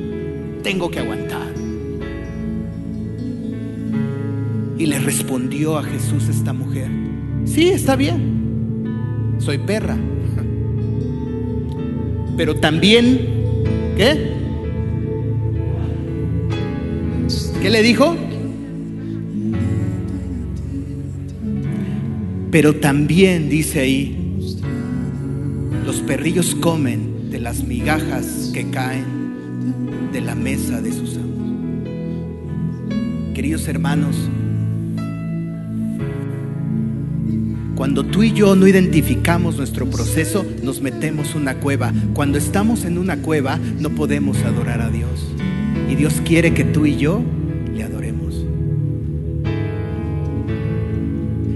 Tengo 0.62 0.90
que 0.90 1.00
aguantar. 1.00 1.52
Y 4.78 4.86
le 4.86 4.98
respondió 4.98 5.76
a 5.76 5.82
Jesús 5.82 6.26
esta 6.30 6.54
mujer, 6.54 6.88
sí, 7.44 7.68
está 7.68 7.96
bien, 7.96 9.34
soy 9.38 9.58
perra. 9.58 9.96
Pero 12.38 12.56
también, 12.56 13.20
¿qué? 13.98 14.35
¿Qué 17.66 17.72
le 17.72 17.82
dijo? 17.82 18.14
Pero 22.52 22.76
también 22.76 23.48
dice 23.48 23.80
ahí, 23.80 24.38
los 25.84 25.96
perrillos 25.96 26.54
comen 26.54 27.28
de 27.28 27.40
las 27.40 27.64
migajas 27.64 28.52
que 28.54 28.70
caen 28.70 29.04
de 30.12 30.20
la 30.20 30.36
mesa 30.36 30.80
de 30.80 30.92
sus 30.92 31.16
amos. 31.16 31.88
Queridos 33.34 33.66
hermanos, 33.66 34.14
Cuando 37.74 38.04
tú 38.04 38.22
y 38.22 38.32
yo 38.32 38.54
no 38.56 38.66
identificamos 38.68 39.56
nuestro 39.56 39.90
proceso, 39.90 40.46
nos 40.62 40.80
metemos 40.80 41.34
una 41.34 41.56
cueva. 41.56 41.92
Cuando 42.14 42.38
estamos 42.38 42.84
en 42.84 42.96
una 42.96 43.18
cueva, 43.18 43.58
no 43.80 43.90
podemos 43.90 44.38
adorar 44.44 44.80
a 44.80 44.88
Dios. 44.88 45.34
Y 45.90 45.94
Dios 45.94 46.22
quiere 46.24 46.54
que 46.54 46.64
tú 46.64 46.86
y 46.86 46.96
yo 46.96 47.22
le 47.76 47.84
adoremos. 47.84 48.44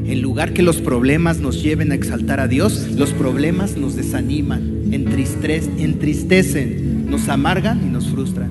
En 0.06 0.22
lugar 0.22 0.52
que 0.52 0.62
los 0.62 0.80
problemas 0.80 1.38
nos 1.38 1.62
lleven 1.62 1.92
a 1.92 1.94
exaltar 1.94 2.40
a 2.40 2.48
Dios, 2.48 2.88
los 2.96 3.12
problemas 3.12 3.76
nos 3.76 3.94
desaniman, 3.94 4.92
entristecen, 4.92 7.08
nos 7.08 7.28
amargan 7.28 7.86
y 7.86 7.90
nos 7.90 8.08
frustran. 8.08 8.50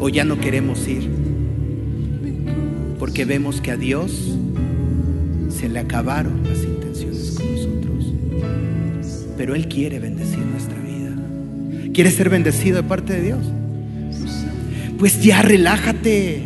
O 0.00 0.08
ya 0.08 0.24
no 0.24 0.38
queremos 0.38 0.86
ir. 0.86 1.08
Porque 2.98 3.24
vemos 3.24 3.60
que 3.60 3.72
a 3.72 3.76
Dios 3.76 4.36
se 5.48 5.68
le 5.68 5.80
acabaron 5.80 6.42
las 6.44 6.62
intenciones 6.62 7.34
con 7.36 7.54
nosotros. 7.54 8.14
Pero 9.36 9.54
Él 9.54 9.68
quiere 9.68 9.98
bendecir 9.98 10.38
nuestra 10.38 10.80
vida. 10.80 11.90
¿Quiere 11.92 12.10
ser 12.12 12.30
bendecido 12.30 12.76
de 12.76 12.82
parte 12.84 13.14
de 13.14 13.22
Dios? 13.22 13.44
Pues 14.98 15.22
ya 15.22 15.42
relájate. 15.42 16.42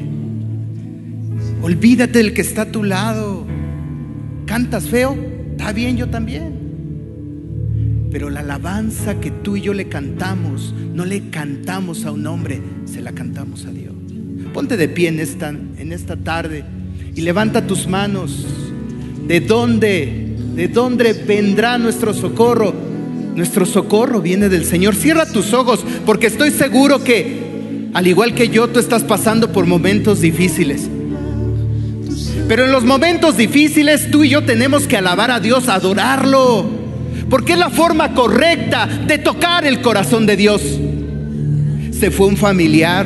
Olvídate 1.63 2.19
del 2.19 2.35
que 2.35 2.41
está 2.41 2.63
a 2.63 2.73
tu 2.73 2.83
lado. 2.85 3.47
¿Cantas 4.47 4.89
feo? 4.89 5.17
Está 5.53 5.73
bien, 5.73 5.97
yo 5.97 6.09
también. 6.09 6.59
Pero 8.11 8.31
la 8.31 8.41
alabanza 8.41 9.21
que 9.21 9.31
tú 9.31 9.57
y 9.57 9.63
yo 9.63 9.75
le 9.75 9.89
cantamos, 9.89 10.75
no 10.95 11.05
le 11.05 11.29
cantamos 11.31 12.05
a 12.05 12.13
un 12.13 12.27
hombre, 12.27 12.63
se 12.87 13.03
la 13.03 13.13
cantamos 13.13 13.67
a 13.67 13.71
Dios. 13.71 13.95
Ponte 14.55 14.77
de 14.77 14.89
pie 14.89 15.09
en 15.09 15.21
esta, 15.21 15.51
en 15.51 15.93
esta 15.93 16.17
tarde 16.17 16.65
y 17.15 17.21
levanta 17.21 17.67
tus 17.67 17.87
manos. 17.87 18.47
¿De 19.27 19.41
dónde? 19.41 20.37
¿De 20.55 20.69
dónde 20.69 21.13
vendrá 21.13 21.77
nuestro 21.77 22.15
socorro? 22.15 22.73
Nuestro 23.35 23.67
socorro 23.67 24.21
viene 24.23 24.49
del 24.49 24.65
Señor. 24.65 24.95
Cierra 24.95 25.27
tus 25.27 25.53
ojos 25.53 25.85
porque 26.07 26.29
estoy 26.29 26.51
seguro 26.51 27.05
que, 27.05 27.48
al 27.99 28.07
igual 28.07 28.33
que 28.33 28.49
yo, 28.49 28.69
tú 28.69 28.79
estás 28.79 29.03
pasando 29.03 29.51
por 29.51 29.67
momentos 29.67 30.21
difíciles. 30.21 30.89
Pero 32.47 32.65
en 32.65 32.71
los 32.71 32.85
momentos 32.85 33.37
difíciles 33.37 34.09
tú 34.13 34.23
y 34.23 34.29
yo 34.29 34.45
tenemos 34.45 34.87
que 34.87 34.97
alabar 34.97 35.33
a 35.33 35.41
Dios, 35.41 35.69
adorarlo. 35.69 36.71
Porque 37.29 37.55
es 37.55 37.59
la 37.59 37.71
forma 37.71 38.15
correcta 38.15 38.87
de 38.87 39.19
tocar 39.19 39.67
el 39.67 39.81
corazón 39.81 40.27
de 40.27 40.37
Dios. 40.37 40.63
Se 41.91 42.13
fue 42.13 42.29
un 42.29 42.37
familiar, 42.37 43.05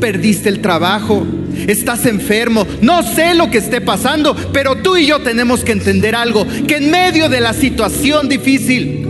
perdiste 0.00 0.48
el 0.48 0.62
trabajo, 0.62 1.26
estás 1.66 2.06
enfermo, 2.06 2.66
no 2.80 3.02
sé 3.02 3.34
lo 3.34 3.50
que 3.50 3.58
esté 3.58 3.82
pasando, 3.82 4.34
pero 4.54 4.76
tú 4.76 4.96
y 4.96 5.04
yo 5.04 5.20
tenemos 5.20 5.64
que 5.64 5.72
entender 5.72 6.14
algo, 6.14 6.46
que 6.66 6.78
en 6.78 6.90
medio 6.90 7.28
de 7.28 7.42
la 7.42 7.52
situación 7.52 8.26
difícil, 8.30 9.06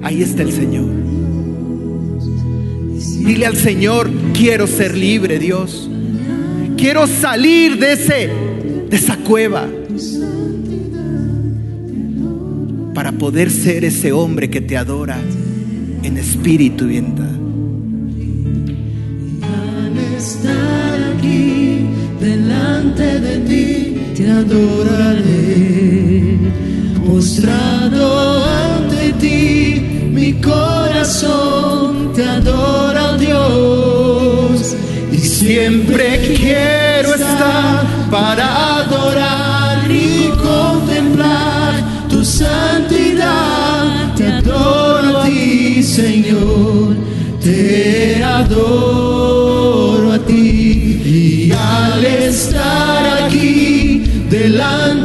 ahí 0.00 0.22
está 0.22 0.42
el 0.42 0.52
Señor. 0.52 1.03
Dile 3.24 3.46
al 3.46 3.56
Señor, 3.56 4.10
quiero 4.32 4.66
ser 4.66 4.96
libre, 4.96 5.38
Dios. 5.38 5.88
Quiero 6.76 7.06
salir 7.06 7.78
de 7.78 7.92
ese 7.92 8.30
de 8.90 8.96
esa 8.96 9.16
cueva 9.16 9.66
para 12.94 13.12
poder 13.12 13.50
ser 13.50 13.84
ese 13.84 14.12
hombre 14.12 14.50
que 14.50 14.60
te 14.60 14.76
adora 14.76 15.18
en 16.02 16.18
espíritu 16.18 16.90
y 16.90 16.98
en 16.98 17.14
estar 20.24 20.98
aquí 21.16 21.86
delante 22.20 23.20
de 23.20 23.38
ti, 23.48 23.98
te 24.16 24.30
adoraré. 24.30 26.38
Postrado 27.06 28.44
ante 28.44 29.12
ti, 29.20 30.08
mi 30.10 30.32
corazón 30.34 32.12
te 32.14 32.24
adora, 32.24 32.93
siempre 35.44 36.34
quiero 36.38 37.14
estar 37.14 37.84
para 38.10 38.78
adorar 38.78 39.90
y 39.90 40.30
contemplar 40.42 41.74
tu 42.08 42.24
santidad. 42.24 44.14
Te 44.16 44.26
adoro 44.26 45.20
a 45.20 45.24
ti, 45.26 45.82
Señor. 45.82 46.96
Te 47.42 48.24
adoro 48.24 50.12
a 50.12 50.18
ti 50.18 51.02
y 51.04 51.52
al 51.52 52.02
estar 52.02 53.24
aquí 53.24 54.02
delante 54.30 55.03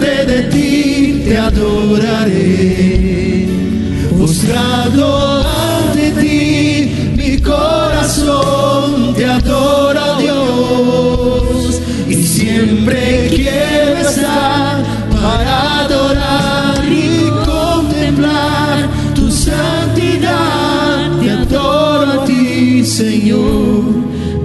siempre 12.89 13.27
quiero 13.29 13.97
estar 13.97 14.83
para 15.11 15.81
adorar 15.81 16.83
y 16.85 17.29
contemplar 17.45 18.89
tu 19.13 19.29
santidad. 19.31 21.19
Te 21.19 21.29
adoro 21.29 22.21
a 22.21 22.25
ti, 22.25 22.83
Señor. 22.85 23.83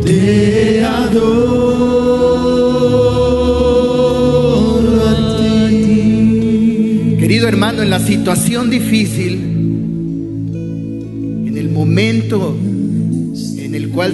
Te 0.05 0.85
adoro 0.85 1.55
a 5.09 5.37
ti. 5.39 7.17
Querido 7.19 7.49
hermano, 7.49 7.83
en 7.83 7.91
la 7.91 8.01
situación 8.01 8.71
difícil, 8.71 9.33
en 11.47 11.57
el 11.57 11.71
momento 11.71 12.57
en 13.59 13.75
el 13.75 13.89
cual 13.89 14.13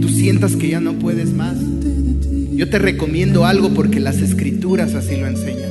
tú 0.00 0.08
sientas 0.08 0.56
que 0.56 0.68
ya 0.68 0.80
no 0.80 0.94
puedes. 0.94 1.27
Yo 2.58 2.68
te 2.68 2.80
recomiendo 2.80 3.46
algo 3.46 3.70
porque 3.70 4.00
las 4.00 4.16
escrituras 4.16 4.92
así 4.94 5.14
lo 5.14 5.28
enseñan. 5.28 5.70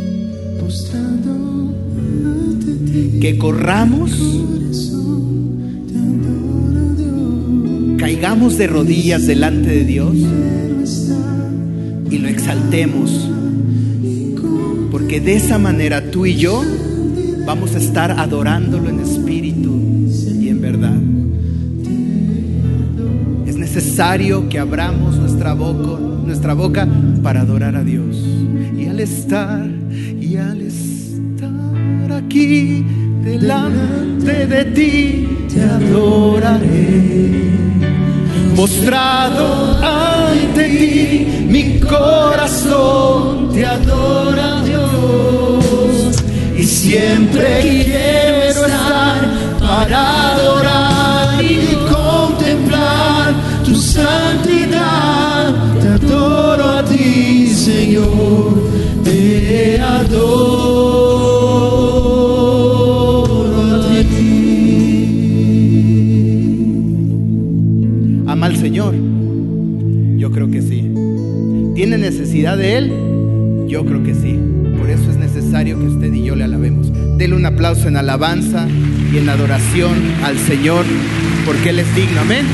Que 3.20 3.38
corramos, 3.38 4.12
caigamos 7.98 8.58
de 8.58 8.68
rodillas 8.68 9.28
delante 9.28 9.68
de 9.68 9.84
Dios 9.84 10.16
y 12.10 12.20
lo 12.20 12.30
exaltemos. 12.30 13.32
Porque 14.90 15.20
de 15.20 15.36
esa 15.36 15.58
manera 15.58 16.10
tú 16.10 16.26
y 16.26 16.38
yo 16.38 16.64
vamos 17.46 17.76
a 17.76 17.80
estar 17.80 18.12
adorándolo 18.12 18.88
en 18.88 19.02
espíritu 19.02 19.78
y 20.40 20.48
en 20.48 20.62
verdad. 20.62 20.98
Es 23.46 23.58
necesario 23.58 24.48
que 24.48 24.58
abramos 24.58 25.18
nuestra 25.18 25.54
boca, 25.54 26.17
nuestra 26.28 26.54
boca 26.54 26.86
para 27.24 27.42
adorar 27.42 27.76
a 27.76 27.84
Dios. 27.84 28.18
Y 28.78 28.88
al 28.88 29.00
estar, 29.00 29.66
y 30.20 30.36
al 30.36 30.62
estar 30.62 32.12
aquí 32.12 32.86
delante 33.24 34.46
de 34.46 34.66
ti, 34.66 35.48
te 35.52 35.64
adoraré. 35.64 37.48
Mostrado 38.56 39.78
ante 39.82 40.68
ti, 40.68 41.28
mi 41.48 41.80
corazón 41.80 43.50
te 43.54 43.66
adora 43.66 44.62
Dios. 44.64 46.24
Y 46.58 46.64
siempre 46.64 47.62
quiero 47.62 48.44
estar 48.50 49.22
para 49.60 50.34
adorar 50.34 51.42
y 51.42 51.74
contemplar 51.90 53.34
tu 53.64 53.76
santidad. 53.76 54.57
De 72.58 72.78
Él? 72.78 73.66
Yo 73.68 73.86
creo 73.86 74.04
que 74.04 74.14
sí. 74.14 74.40
Por 74.78 74.90
eso 74.90 75.10
es 75.10 75.18
necesario 75.18 75.80
que 75.80 75.86
usted 75.86 76.14
y 76.14 76.24
yo 76.24 76.36
le 76.36 76.44
alabemos. 76.44 76.92
Dele 77.18 77.36
un 77.36 77.46
aplauso 77.46 77.88
en 77.88 77.98
alabanza 77.98 78.68
y 79.14 79.18
en 79.18 79.30
adoración 79.30 79.96
al 80.24 80.38
Señor, 80.38 80.86
porque 81.46 81.70
Él 81.70 81.80
es 81.80 81.96
digno. 81.96 82.22
Amén. 82.22 82.46